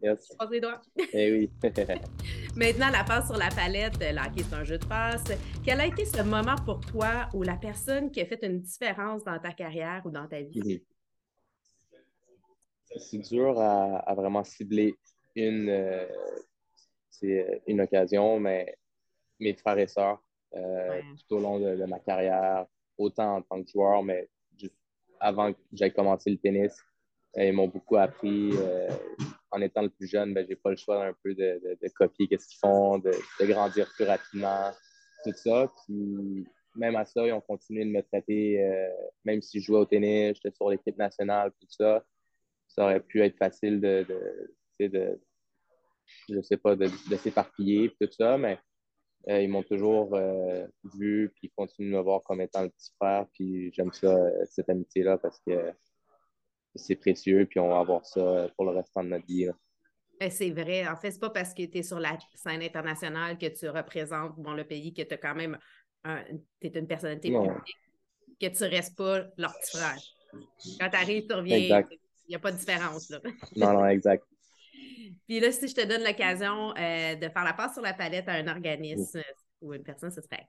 Yes. 0.00 0.28
les 0.52 0.60
doigts. 0.60 0.80
eh 1.12 1.32
oui. 1.32 1.50
Maintenant, 2.56 2.88
la 2.90 3.02
passe 3.02 3.26
sur 3.26 3.36
la 3.36 3.48
palette, 3.48 3.98
là, 3.98 4.28
qui 4.28 4.40
est 4.40 4.54
un 4.54 4.62
jeu 4.62 4.78
de 4.78 4.86
passe. 4.86 5.24
Quel 5.64 5.80
a 5.80 5.86
été 5.86 6.04
ce 6.04 6.22
moment 6.22 6.54
pour 6.64 6.80
toi 6.80 7.28
où 7.34 7.42
la 7.42 7.56
personne 7.56 8.10
qui 8.12 8.20
a 8.20 8.26
fait 8.26 8.38
une 8.44 8.60
différence 8.60 9.24
dans 9.24 9.38
ta 9.40 9.52
carrière 9.52 10.02
ou 10.04 10.10
dans 10.10 10.28
ta 10.28 10.40
vie? 10.40 10.82
C'est 12.96 13.18
dur 13.18 13.60
à, 13.60 14.14
vraiment 14.14 14.44
cibler 14.44 14.94
une, 15.34 15.68
euh, 15.68 17.58
une 17.66 17.80
occasion, 17.80 18.40
mais 18.40 18.76
mes 19.40 19.54
frères 19.54 19.78
et 19.78 19.86
sœurs, 19.86 20.22
euh, 20.54 21.00
tout 21.18 21.36
au 21.36 21.40
long 21.40 21.60
de, 21.60 21.84
ma 21.84 21.98
carrière, 21.98 22.66
autant 22.96 23.36
en 23.36 23.42
tant 23.42 23.62
que 23.62 23.70
joueur, 23.70 24.02
mais 24.02 24.28
avant 25.20 25.52
que 25.52 25.58
j'aille 25.72 25.92
commencer 25.92 26.30
le 26.30 26.38
tennis, 26.38 26.76
euh, 27.36 27.44
ils 27.44 27.52
m'ont 27.52 27.68
beaucoup 27.68 27.96
appris. 27.96 28.52
en 29.50 29.62
étant 29.62 29.82
le 29.82 29.88
plus 29.88 30.06
jeune, 30.06 30.34
ben, 30.34 30.44
je 30.44 30.50
n'ai 30.50 30.56
pas 30.56 30.70
le 30.70 30.76
choix 30.76 31.06
un 31.06 31.14
peu 31.22 31.34
de, 31.34 31.78
de, 31.80 31.88
copier 31.94 32.28
ce 32.38 32.46
qu'ils 32.46 32.58
font, 32.60 32.98
de, 32.98 33.12
grandir 33.42 33.90
plus 33.94 34.04
rapidement, 34.04 34.70
tout 35.24 35.32
ça. 35.34 35.72
Puis, 35.84 36.46
même 36.76 36.96
à 36.96 37.04
ça, 37.04 37.26
ils 37.26 37.32
ont 37.32 37.40
continué 37.40 37.84
de 37.84 37.90
me 37.90 38.02
traiter, 38.02 38.90
même 39.24 39.40
si 39.42 39.60
je 39.60 39.66
jouais 39.66 39.78
au 39.78 39.84
tennis, 39.86 40.36
j'étais 40.36 40.54
sur 40.54 40.68
l'équipe 40.68 40.96
nationale, 40.96 41.50
tout 41.60 41.66
ça 41.70 42.04
ça 42.78 42.84
aurait 42.84 43.00
pu 43.00 43.20
être 43.22 43.36
facile 43.36 43.80
de, 43.80 44.06
de, 44.78 45.20
je 46.28 46.40
sais 46.42 46.56
pas, 46.56 46.76
de, 46.76 46.86
s'éparpiller 47.16 47.92
tout 48.00 48.08
ça, 48.12 48.38
mais 48.38 48.56
euh, 49.28 49.42
ils 49.42 49.48
m'ont 49.48 49.64
toujours 49.64 50.14
euh, 50.14 50.64
vu 50.94 51.32
puis 51.34 51.48
ils 51.48 51.50
continuent 51.56 51.90
de 51.90 51.96
me 51.96 52.02
voir 52.02 52.22
comme 52.22 52.40
étant 52.40 52.62
le 52.62 52.68
petit 52.68 52.92
frère. 52.94 53.26
Puis 53.32 53.72
j'aime 53.72 53.92
ça, 53.92 54.14
euh, 54.14 54.44
cette 54.48 54.70
amitié-là, 54.70 55.18
parce 55.18 55.40
que 55.44 55.72
c'est 56.76 56.94
précieux, 56.94 57.46
puis 57.46 57.58
on 57.58 57.68
va 57.68 57.80
avoir 57.80 58.06
ça 58.06 58.48
pour 58.54 58.66
le 58.66 58.76
restant 58.76 59.02
de 59.02 59.08
notre 59.08 59.26
vie. 59.26 59.48
Ben, 60.20 60.30
c'est 60.30 60.50
vrai. 60.50 60.86
En 60.86 60.94
fait, 60.94 61.10
c'est 61.10 61.20
pas 61.20 61.30
parce 61.30 61.54
que 61.54 61.64
tu 61.64 61.78
es 61.78 61.82
sur 61.82 61.98
la 61.98 62.16
scène 62.36 62.62
internationale 62.62 63.38
que 63.38 63.46
tu 63.46 63.68
représentes 63.68 64.36
bon, 64.36 64.52
le 64.52 64.64
pays 64.64 64.94
que 64.94 65.02
tu 65.02 65.16
quand 65.18 65.34
même 65.34 65.58
un, 66.04 66.22
es 66.62 66.68
une 66.68 66.86
personnalité 66.86 67.30
publique 67.32 67.76
que 68.40 68.46
tu 68.46 68.62
ne 68.62 68.68
restes 68.68 68.96
pas 68.96 69.24
leur 69.36 69.52
petit 69.58 69.76
frère. 69.76 69.98
Quand 70.78 70.90
tu 70.90 70.96
arrives, 70.96 71.26
tu 71.26 71.34
reviens. 71.34 71.82
Il 72.28 72.32
n'y 72.32 72.36
a 72.36 72.38
pas 72.38 72.52
de 72.52 72.58
différence. 72.58 73.08
Là. 73.08 73.20
non, 73.56 73.72
non, 73.72 73.86
exact. 73.86 74.24
Puis 75.26 75.40
là, 75.40 75.50
si 75.50 75.66
je 75.66 75.74
te 75.74 75.86
donne 75.86 76.04
l'occasion 76.04 76.74
euh, 76.76 77.14
de 77.14 77.28
faire 77.28 77.44
la 77.44 77.54
passe 77.54 77.72
sur 77.72 77.82
la 77.82 77.94
palette 77.94 78.28
à 78.28 78.32
un 78.32 78.46
organisme 78.48 79.22
ou 79.62 79.72
une 79.72 79.82
personne, 79.82 80.10
ce 80.10 80.20
serait 80.20 80.46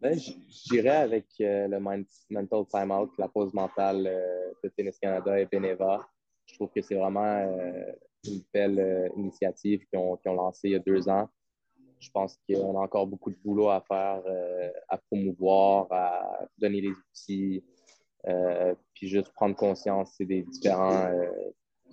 ben, 0.00 0.18
je 0.18 0.32
dirais 0.68 0.96
avec 0.96 1.26
euh, 1.40 1.66
le 1.66 1.80
Mental 1.80 2.66
Timeout, 2.68 3.10
la 3.16 3.28
pause 3.28 3.54
mentale 3.54 4.06
euh, 4.06 4.52
de 4.62 4.68
Tennis 4.68 4.98
Canada 4.98 5.40
et 5.40 5.46
Beneva. 5.46 6.06
Je 6.44 6.54
trouve 6.56 6.68
que 6.70 6.82
c'est 6.82 6.96
vraiment 6.96 7.24
une 8.26 8.42
belle 8.52 9.10
initiative 9.16 9.86
qu'ils 9.86 9.98
ont, 9.98 10.18
ont 10.22 10.34
lancée 10.34 10.68
il 10.68 10.72
y 10.72 10.74
a 10.74 10.80
deux 10.80 11.08
ans. 11.08 11.30
Je 12.00 12.10
pense 12.10 12.38
qu'on 12.46 12.78
a 12.78 12.82
encore 12.82 13.06
beaucoup 13.06 13.30
de 13.30 13.38
boulot 13.42 13.70
à 13.70 13.80
faire, 13.80 14.22
à 14.90 14.98
promouvoir, 14.98 15.86
à 15.90 16.46
donner 16.58 16.82
les 16.82 16.90
outils, 16.90 17.64
euh, 18.26 18.74
juste 19.06 19.32
prendre 19.32 19.54
conscience 19.56 20.16
des 20.18 20.42
différents 20.42 21.06
euh, 21.06 21.30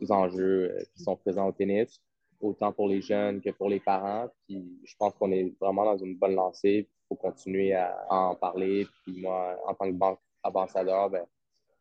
enjeux 0.09 0.71
euh, 0.71 0.83
qui 0.95 1.03
sont 1.03 1.15
présents 1.15 1.47
au 1.47 1.51
tennis, 1.51 2.01
autant 2.39 2.71
pour 2.71 2.87
les 2.87 3.01
jeunes 3.01 3.41
que 3.41 3.49
pour 3.51 3.69
les 3.69 3.79
parents. 3.79 4.27
Puis 4.47 4.79
je 4.83 4.95
pense 4.97 5.13
qu'on 5.15 5.31
est 5.31 5.53
vraiment 5.59 5.85
dans 5.85 5.97
une 5.97 6.15
bonne 6.15 6.35
lancée. 6.35 6.87
Il 6.89 7.07
faut 7.07 7.15
continuer 7.15 7.73
à, 7.73 8.05
en 8.09 8.35
parler. 8.35 8.87
Puis 9.03 9.21
moi, 9.21 9.57
en 9.67 9.73
tant 9.73 9.87
que 9.87 9.95
banque 9.95 10.19
ambassadeur, 10.43 11.09
ben, 11.09 11.25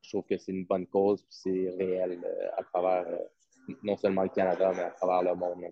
je 0.02 0.10
trouve 0.10 0.24
que 0.24 0.36
c'est 0.36 0.52
une 0.52 0.64
bonne 0.64 0.86
cause. 0.86 1.22
Puis 1.22 1.36
c'est 1.42 1.74
réel 1.78 2.20
à 2.56 2.62
travers 2.64 3.06
non 3.82 3.96
seulement 3.96 4.22
le 4.22 4.28
Canada, 4.28 4.72
mais 4.74 4.82
à 4.82 4.90
travers 4.90 5.22
le 5.22 5.38
monde. 5.38 5.64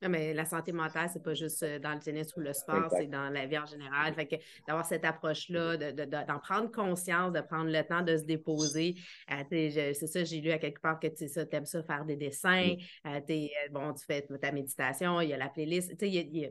Non, 0.00 0.08
mais 0.10 0.32
la 0.32 0.44
santé 0.44 0.70
mentale, 0.70 1.10
c'est 1.12 1.22
pas 1.22 1.34
juste 1.34 1.62
euh, 1.64 1.80
dans 1.80 1.92
le 1.92 1.98
tennis 1.98 2.32
ou 2.36 2.40
le 2.40 2.52
sport, 2.52 2.88
c'est 2.96 3.08
dans 3.08 3.30
la 3.30 3.46
vie 3.46 3.58
en 3.58 3.66
général. 3.66 4.14
Fait 4.14 4.26
que 4.26 4.36
d'avoir 4.66 4.86
cette 4.86 5.04
approche-là, 5.04 5.76
d'en 5.76 6.38
prendre 6.38 6.70
conscience, 6.70 7.32
de 7.32 7.40
prendre 7.40 7.70
le 7.70 7.82
temps 7.82 8.02
de 8.02 8.16
se 8.16 8.22
déposer. 8.22 8.94
Euh, 9.32 9.42
c'est 9.50 10.06
ça, 10.06 10.22
j'ai 10.22 10.40
lu 10.40 10.52
à 10.52 10.58
quelque 10.58 10.80
part 10.80 11.00
que 11.00 11.08
tu 11.08 11.24
aimes 11.52 11.66
ça 11.66 11.82
faire 11.82 12.04
des 12.04 12.14
dessins. 12.14 12.74
Euh, 13.06 13.20
bon, 13.72 13.92
tu 13.92 14.04
fais 14.04 14.22
ta 14.40 14.52
méditation, 14.52 15.20
il 15.20 15.30
y 15.30 15.32
a 15.32 15.36
la 15.36 15.48
playlist. 15.48 15.92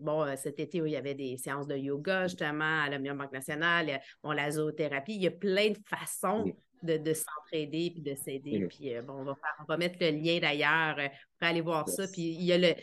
bon, 0.01 0.36
cet 0.36 0.60
été, 0.60 0.81
où 0.81 0.86
il 0.86 0.91
y 0.91 0.97
avait 0.97 1.15
des 1.15 1.38
séances 1.38 1.67
de 1.67 1.77
yoga, 1.77 2.27
justement, 2.27 2.83
à 2.83 2.89
la 2.89 2.99
Banque 2.99 3.31
nationale, 3.31 4.01
bon, 4.21 4.31
la 4.31 4.51
zoothérapie. 4.51 5.15
Il 5.15 5.21
y 5.21 5.27
a 5.27 5.31
plein 5.31 5.69
de 5.69 5.77
façons 5.86 6.53
de, 6.83 7.13
s'entraider 7.13 7.91
puis 7.91 8.01
de 8.01 8.13
s'aider. 8.15 8.67
Puis 8.67 8.91
bon, 9.05 9.21
on 9.21 9.23
va, 9.23 9.36
on 9.62 9.63
va 9.63 9.77
mettre 9.77 9.97
le 10.01 10.10
lien 10.10 10.39
d'ailleurs 10.39 10.95
pour 11.39 11.47
aller 11.47 11.62
voir 11.62 11.88
ça. 11.88 12.05
Puis 12.07 12.23
il 12.23 12.43
y 12.43 12.51
a 12.51 12.57
le, 12.57 12.75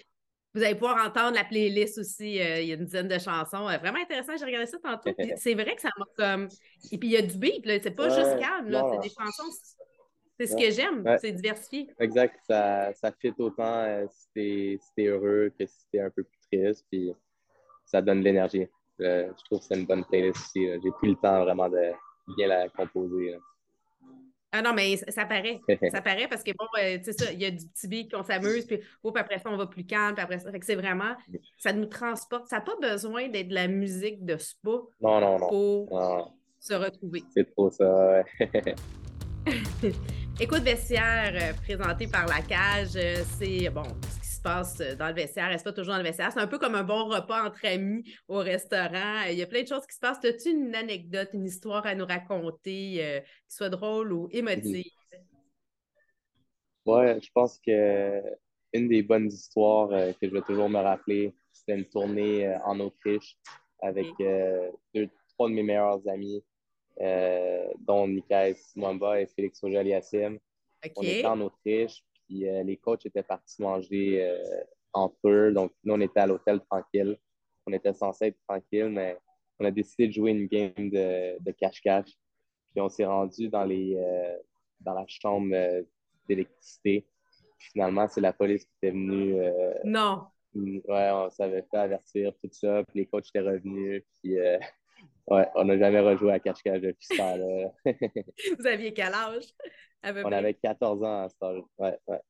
vous 0.55 0.63
allez 0.63 0.75
pouvoir 0.75 1.05
entendre 1.05 1.35
la 1.35 1.45
playlist 1.45 1.99
aussi. 1.99 2.41
Euh, 2.41 2.61
il 2.61 2.69
y 2.69 2.73
a 2.73 2.77
une 2.77 2.85
dizaine 2.85 3.09
de 3.09 3.19
chansons. 3.19 3.69
Euh, 3.69 3.77
vraiment 3.79 3.99
intéressant. 3.99 4.37
J'ai 4.37 4.45
regardé 4.45 4.67
ça 4.67 4.79
tantôt. 4.79 5.11
C'est 5.37 5.55
vrai 5.55 5.75
que 5.75 5.81
ça 5.81 5.91
m'a 5.99 6.07
comme. 6.17 6.49
Et 6.93 6.99
puis 6.99 7.09
il 7.09 7.13
y 7.13 7.17
a 7.17 7.23
du 7.23 7.37
beat, 7.37 7.67
là. 7.67 7.79
C'est 7.83 7.91
pas 7.91 8.09
juste 8.09 8.39
calme, 8.39 8.71
là. 8.71 8.87
C'est 8.93 9.09
des 9.09 9.15
chansons. 9.15 9.51
C'est 10.39 10.47
ce 10.47 10.57
que 10.57 10.71
j'aime. 10.71 11.05
C'est 11.21 11.33
diversifié. 11.33 11.89
Exact. 11.99 12.39
Ça, 12.49 12.93
ça 12.95 13.13
fit 13.13 13.35
autant 13.39 13.83
euh, 13.85 14.07
si 14.35 14.79
t'es 14.97 15.07
heureux 15.07 15.53
que 15.59 15.67
si 15.67 15.87
t'es 15.91 16.01
un 16.01 16.11
peu 16.11 16.23
plus 16.23 16.41
triste. 16.53 16.87
Puis 16.91 17.13
ça 17.85 18.01
donne 18.01 18.21
de 18.21 18.25
l'énergie. 18.25 18.67
je 19.01 19.45
trouve 19.47 19.59
que 19.59 19.65
c'est 19.65 19.79
une 19.79 19.87
bonne 19.87 20.05
playlist 20.05 20.37
aussi. 20.37 20.69
J'ai 20.83 20.91
pris 20.93 21.11
le 21.11 21.17
temps 21.17 21.43
vraiment 21.45 21.69
de 21.69 21.93
bien 22.37 22.47
la 22.47 22.69
composer. 22.69 23.37
Ah 24.57 24.63
non, 24.63 24.73
mais 24.73 24.97
ça, 24.97 25.25
paraît. 25.25 25.61
ça 25.91 26.01
paraît 26.01 26.29
parce 26.29 26.45
que, 26.45 26.53
bon, 26.53 26.67
euh, 26.81 26.99
tu 26.99 27.07
sais 27.07 27.13
ça, 27.13 27.33
il 27.33 27.43
y 27.43 27.45
a 27.45 27.51
du 27.51 27.67
petit 27.67 27.89
beat 27.89 28.13
qu'on 28.13 28.23
s'amuse, 28.23 28.65
puis 28.67 28.81
après 29.17 29.41
ça, 29.41 29.51
on 29.51 29.57
va 29.57 29.67
plus 29.67 29.85
calme, 29.85 30.15
puis 30.15 30.23
après 30.23 30.39
ça. 30.39 30.53
Fait 30.53 30.61
que 30.61 30.67
c'est 30.67 30.77
vraiment, 30.77 31.17
ça 31.59 31.73
nous 31.73 31.87
transporte. 31.87 32.47
Ça 32.47 32.57
n'a 32.57 32.63
pas 32.63 32.77
besoin 32.81 33.29
d'être 33.29 33.49
de 33.49 33.55
la 33.55 33.67
musique 33.67 34.25
de 34.25 34.37
spa 34.37 34.71
non, 35.01 35.21
non, 35.21 35.39
non. 35.41 35.49
pour 35.49 36.33
se 36.61 36.75
retrouver. 36.75 37.25
C'est 37.35 37.51
trop 37.53 37.69
ça, 37.69 38.23
Écoute 40.41 40.63
vestiaire 40.63 41.33
euh, 41.35 41.53
présenté 41.63 42.07
par 42.07 42.27
la 42.27 42.41
cage, 42.41 42.97
euh, 42.97 43.23
c'est 43.39 43.69
bon, 43.71 43.83
passe 44.45 44.81
euh, 44.81 44.95
dans 44.95 45.09
le 45.09 45.15
vestiaire, 45.15 45.49
reste 45.49 45.65
pas 45.65 45.73
toujours 45.73 45.95
dans 45.95 45.99
le 45.99 46.05
vestiaire. 46.05 46.31
C'est 46.31 46.39
un 46.39 46.47
peu 46.47 46.59
comme 46.59 46.75
un 46.75 46.85
bon 46.85 47.07
repas 47.07 47.49
entre 47.49 47.65
amis 47.65 48.05
au 48.29 48.39
restaurant. 48.39 49.23
Il 49.29 49.37
y 49.37 49.43
a 49.43 49.47
plein 49.47 49.63
de 49.63 49.69
choses 49.69 49.87
qui 49.87 49.95
se 49.97 50.01
passent. 50.01 50.25
As-tu 50.25 50.51
une 50.51 50.75
anecdote, 50.75 51.31
une 51.33 51.47
histoire 51.47 51.85
à 51.87 51.95
nous 51.95 52.07
raconter 52.07 53.05
euh, 53.05 53.21
qui 53.21 53.57
soit 53.57 53.71
drôle 53.71 54.13
ou 54.13 54.29
émotive? 54.31 54.85
Oui, 56.87 57.21
je 57.21 57.31
pense 57.35 57.59
que 57.67 58.23
une 58.75 58.89
des 58.89 59.03
bonnes 59.03 59.29
histoires 59.29 59.91
euh, 59.93 60.13
que 60.13 60.29
je 60.29 60.33
vais 60.33 60.43
toujours 60.43 60.69
me 60.69 60.79
rappeler, 60.79 61.35
c'était 61.51 61.79
une 61.79 61.87
tournée 61.87 62.55
en 62.65 62.79
Autriche 62.81 63.37
avec 63.81 64.07
deux, 64.95 65.09
trois 65.35 65.49
de 65.49 65.55
mes 65.55 65.63
meilleurs 65.63 66.07
amis, 66.09 66.43
dont 67.81 68.09
Nikai 68.09 68.57
Mwamba 68.77 69.21
et 69.21 69.27
Félix 69.27 69.63
Ojaliassim. 69.63 70.39
On 70.97 71.03
était 71.03 71.27
en 71.27 71.41
Autriche, 71.41 72.03
puis 72.27 72.49
euh, 72.49 72.63
les 72.63 72.77
coachs 72.77 73.05
étaient 73.07 73.23
partis 73.23 73.63
manger 73.63 74.25
euh, 74.25 74.39
entre 74.93 75.29
eux. 75.29 75.53
Donc, 75.53 75.73
nous, 75.85 75.95
on 75.95 76.01
était 76.01 76.21
à 76.21 76.27
l'hôtel 76.27 76.61
tranquille. 76.61 77.19
On 77.67 77.73
était 77.73 77.93
censé 77.93 78.27
être 78.27 78.39
tranquille, 78.47 78.89
mais 78.89 79.17
on 79.59 79.65
a 79.65 79.71
décidé 79.71 80.09
de 80.09 80.13
jouer 80.13 80.33
une 80.33 80.47
game 80.47 80.91
de 80.91 81.51
cache-cache. 81.53 82.11
Puis 82.73 82.81
on 82.81 82.89
s'est 82.89 83.07
rendu 83.07 83.49
dans, 83.49 83.65
les, 83.65 83.97
dans 84.81 84.93
la 84.93 85.05
chambre 85.07 85.55
d'électricité. 86.29 87.07
Finalement, 87.59 88.07
c'est 88.09 88.21
la 88.21 88.35
police 88.35 88.65
qui 88.65 88.73
était 88.83 88.91
venue. 88.91 89.37
non. 89.85 90.27
Ouais, 90.55 91.11
on 91.13 91.31
s'avait 91.31 91.65
fait 91.71 91.77
avertir, 91.79 92.33
tout 92.43 92.51
ça. 92.53 92.85
Puis 92.85 93.01
les 93.01 93.07
coachs 93.07 93.29
étaient 93.29 93.41
revenus. 93.41 94.03
Puis 94.21 94.37
Ouais, 95.27 95.47
on 95.55 95.65
n'a 95.65 95.79
jamais 95.79 96.01
rejoué 96.01 96.33
à 96.33 96.39
cache-cache 96.39 96.81
depuis 96.81 97.07
ce 97.11 97.17
temps-là. 97.17 97.71
Vous 98.59 98.67
aviez 98.67 98.93
quel 98.93 99.13
âge? 99.15 99.45
On 100.03 100.33
avait 100.33 100.55
14 100.55 101.03
ans 101.03 101.25
à 101.25 101.29
ce 101.29 101.45
âge. 101.45 101.63
Ouais, 101.79 101.99
ouais. 102.09 102.21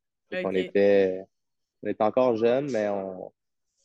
On, 0.45 0.55
était, 0.55 1.23
on 1.83 1.89
était 1.89 2.05
encore 2.05 2.37
jeunes, 2.37 2.71
mais 2.71 2.89
on 2.89 3.33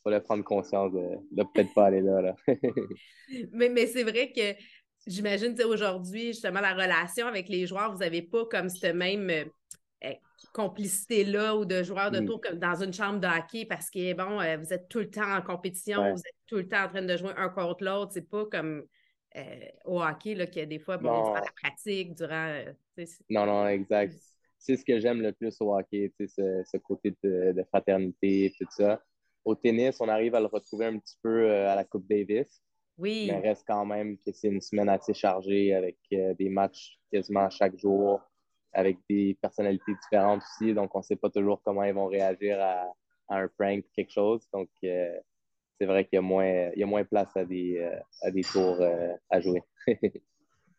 fallait 0.04 0.20
prendre 0.20 0.44
conscience 0.44 0.92
de 0.92 1.18
ne 1.32 1.42
peut-être 1.42 1.74
pas 1.74 1.86
aller 1.86 2.00
là. 2.00 2.34
mais 3.52 3.68
mais 3.68 3.86
c'est 3.86 4.04
vrai 4.04 4.32
que 4.32 4.54
j'imagine 5.06 5.56
aujourd'hui, 5.64 6.28
justement, 6.28 6.60
la 6.60 6.74
relation 6.74 7.26
avec 7.26 7.48
les 7.48 7.66
joueurs, 7.66 7.92
vous 7.92 7.98
n'avez 7.98 8.22
pas 8.22 8.46
comme 8.46 8.68
cette 8.68 8.94
même 8.94 9.28
euh, 9.28 9.44
euh, 10.04 10.14
complicité-là 10.52 11.56
ou 11.56 11.64
de 11.64 11.82
joueurs 11.82 12.10
de 12.10 12.20
mm. 12.20 12.26
tour 12.26 12.40
comme 12.40 12.58
dans 12.58 12.82
une 12.82 12.92
chambre 12.92 13.20
de 13.20 13.26
hockey 13.26 13.66
parce 13.66 13.90
que 13.90 14.14
bon, 14.14 14.40
euh, 14.40 14.56
vous 14.56 14.72
êtes 14.72 14.88
tout 14.88 15.00
le 15.00 15.10
temps 15.10 15.36
en 15.36 15.42
compétition, 15.42 16.12
vous 16.12 16.20
êtes 16.20 16.36
tout 16.46 16.56
le 16.56 16.68
temps 16.68 16.84
en 16.84 16.88
train 16.88 17.02
de 17.02 17.16
jouer 17.16 17.32
un 17.36 17.48
contre 17.48 17.84
l'autre. 17.84 18.12
C'est 18.14 18.28
pas 18.28 18.46
comme 18.46 18.84
euh, 19.36 19.68
au 19.84 20.02
hockey, 20.02 20.34
là, 20.34 20.46
que 20.46 20.64
des 20.64 20.78
fois, 20.78 20.96
bon, 20.96 21.12
durant 21.12 21.34
la 21.34 21.52
pratique, 21.62 22.14
durant. 22.14 22.48
Euh, 22.48 22.72
non, 23.28 23.46
non, 23.46 23.68
exact. 23.68 24.14
C'est 24.58 24.76
ce 24.76 24.84
que 24.84 25.00
j'aime 25.00 25.22
le 25.22 25.32
plus 25.32 25.56
au 25.60 25.74
hockey, 25.74 26.12
ce, 26.18 26.62
ce 26.64 26.76
côté 26.78 27.14
de, 27.22 27.52
de, 27.52 27.64
fraternité, 27.64 28.52
tout 28.58 28.66
ça. 28.70 29.00
Au 29.44 29.54
tennis, 29.54 30.00
on 30.00 30.08
arrive 30.08 30.34
à 30.34 30.40
le 30.40 30.46
retrouver 30.46 30.86
un 30.86 30.98
petit 30.98 31.16
peu 31.22 31.48
euh, 31.48 31.70
à 31.70 31.76
la 31.76 31.84
Coupe 31.84 32.06
Davis. 32.08 32.60
Oui. 32.98 33.28
Mais 33.30 33.38
reste 33.38 33.64
quand 33.66 33.86
même 33.86 34.18
que 34.18 34.32
c'est 34.32 34.48
une 34.48 34.60
semaine 34.60 34.88
assez 34.90 35.14
chargée 35.14 35.72
avec 35.72 35.96
des 36.10 36.50
matchs 36.50 36.98
quasiment 37.10 37.48
chaque 37.48 37.78
jour, 37.78 38.20
avec 38.74 38.98
des 39.08 39.38
personnalités 39.40 39.94
différentes 40.02 40.42
aussi. 40.42 40.74
Donc, 40.74 40.94
on 40.94 40.98
ne 40.98 41.04
sait 41.04 41.16
pas 41.16 41.30
toujours 41.30 41.62
comment 41.62 41.84
ils 41.84 41.94
vont 41.94 42.08
réagir 42.08 42.60
à, 42.60 42.92
un 43.30 43.48
prank 43.56 43.84
ou 43.84 43.88
quelque 43.94 44.12
chose. 44.12 44.46
Donc, 44.52 44.68
c'est 45.80 45.86
vrai 45.86 46.04
qu'il 46.04 46.16
y 46.16 46.18
a 46.18 46.22
moins, 46.22 46.70
il 46.74 46.78
y 46.78 46.82
a 46.82 46.86
moins 46.86 47.04
place 47.04 47.34
à 47.34 47.44
des, 47.44 47.78
euh, 47.78 47.98
à 48.20 48.30
des 48.30 48.42
tours 48.42 48.80
euh, 48.80 49.14
à 49.30 49.40
jouer. 49.40 49.62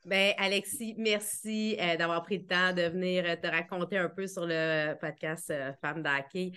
ben, 0.05 0.33
Alexis, 0.37 0.93
merci 0.95 1.75
euh, 1.81 1.97
d'avoir 1.97 2.21
pris 2.21 2.37
le 2.37 2.45
temps 2.45 2.71
de 2.71 2.83
venir 2.83 3.41
te 3.41 3.47
raconter 3.47 3.97
un 3.97 4.09
peu 4.09 4.27
sur 4.27 4.45
le 4.45 4.93
podcast 5.01 5.51
Femmes 5.81 6.03
d'Hockey. 6.03 6.51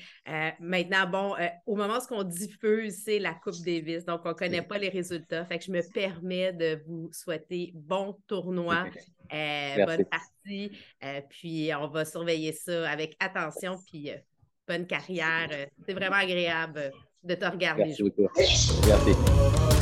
maintenant, 0.60 1.08
bon, 1.08 1.34
au 1.64 1.74
moment 1.74 1.94
où 2.10 2.14
on 2.14 2.22
diffuse, 2.22 3.02
c'est 3.02 3.18
la 3.18 3.32
Coupe 3.32 3.64
Davis, 3.64 4.04
donc 4.04 4.20
on 4.26 4.30
ne 4.30 4.34
connaît 4.34 4.62
pas 4.62 4.76
les 4.76 4.90
résultats. 4.90 5.46
Fait 5.46 5.58
que 5.58 5.64
je 5.64 5.72
me 5.72 5.80
permets 5.94 6.52
de 6.52 6.82
vous 6.86 7.08
souhaiter 7.12 7.72
bon 7.74 8.18
tournoi, 8.26 8.84
bonne 9.30 10.04
partie. 10.04 10.70
puis 11.30 11.70
on 11.74 11.88
va 11.88 12.04
surveiller 12.04 12.52
ça 12.52 12.90
avec 12.90 13.16
attention. 13.20 13.78
Puis 13.90 14.10
bonne 14.68 14.86
carrière. 14.86 15.48
C'est 15.86 15.94
vraiment 15.94 16.16
agréable 16.16 16.92
de 17.24 17.34
te 17.34 17.44
regarder. 17.46 17.86
Merci 17.86 18.02
beaucoup. 18.02 18.28
Merci. 18.36 19.73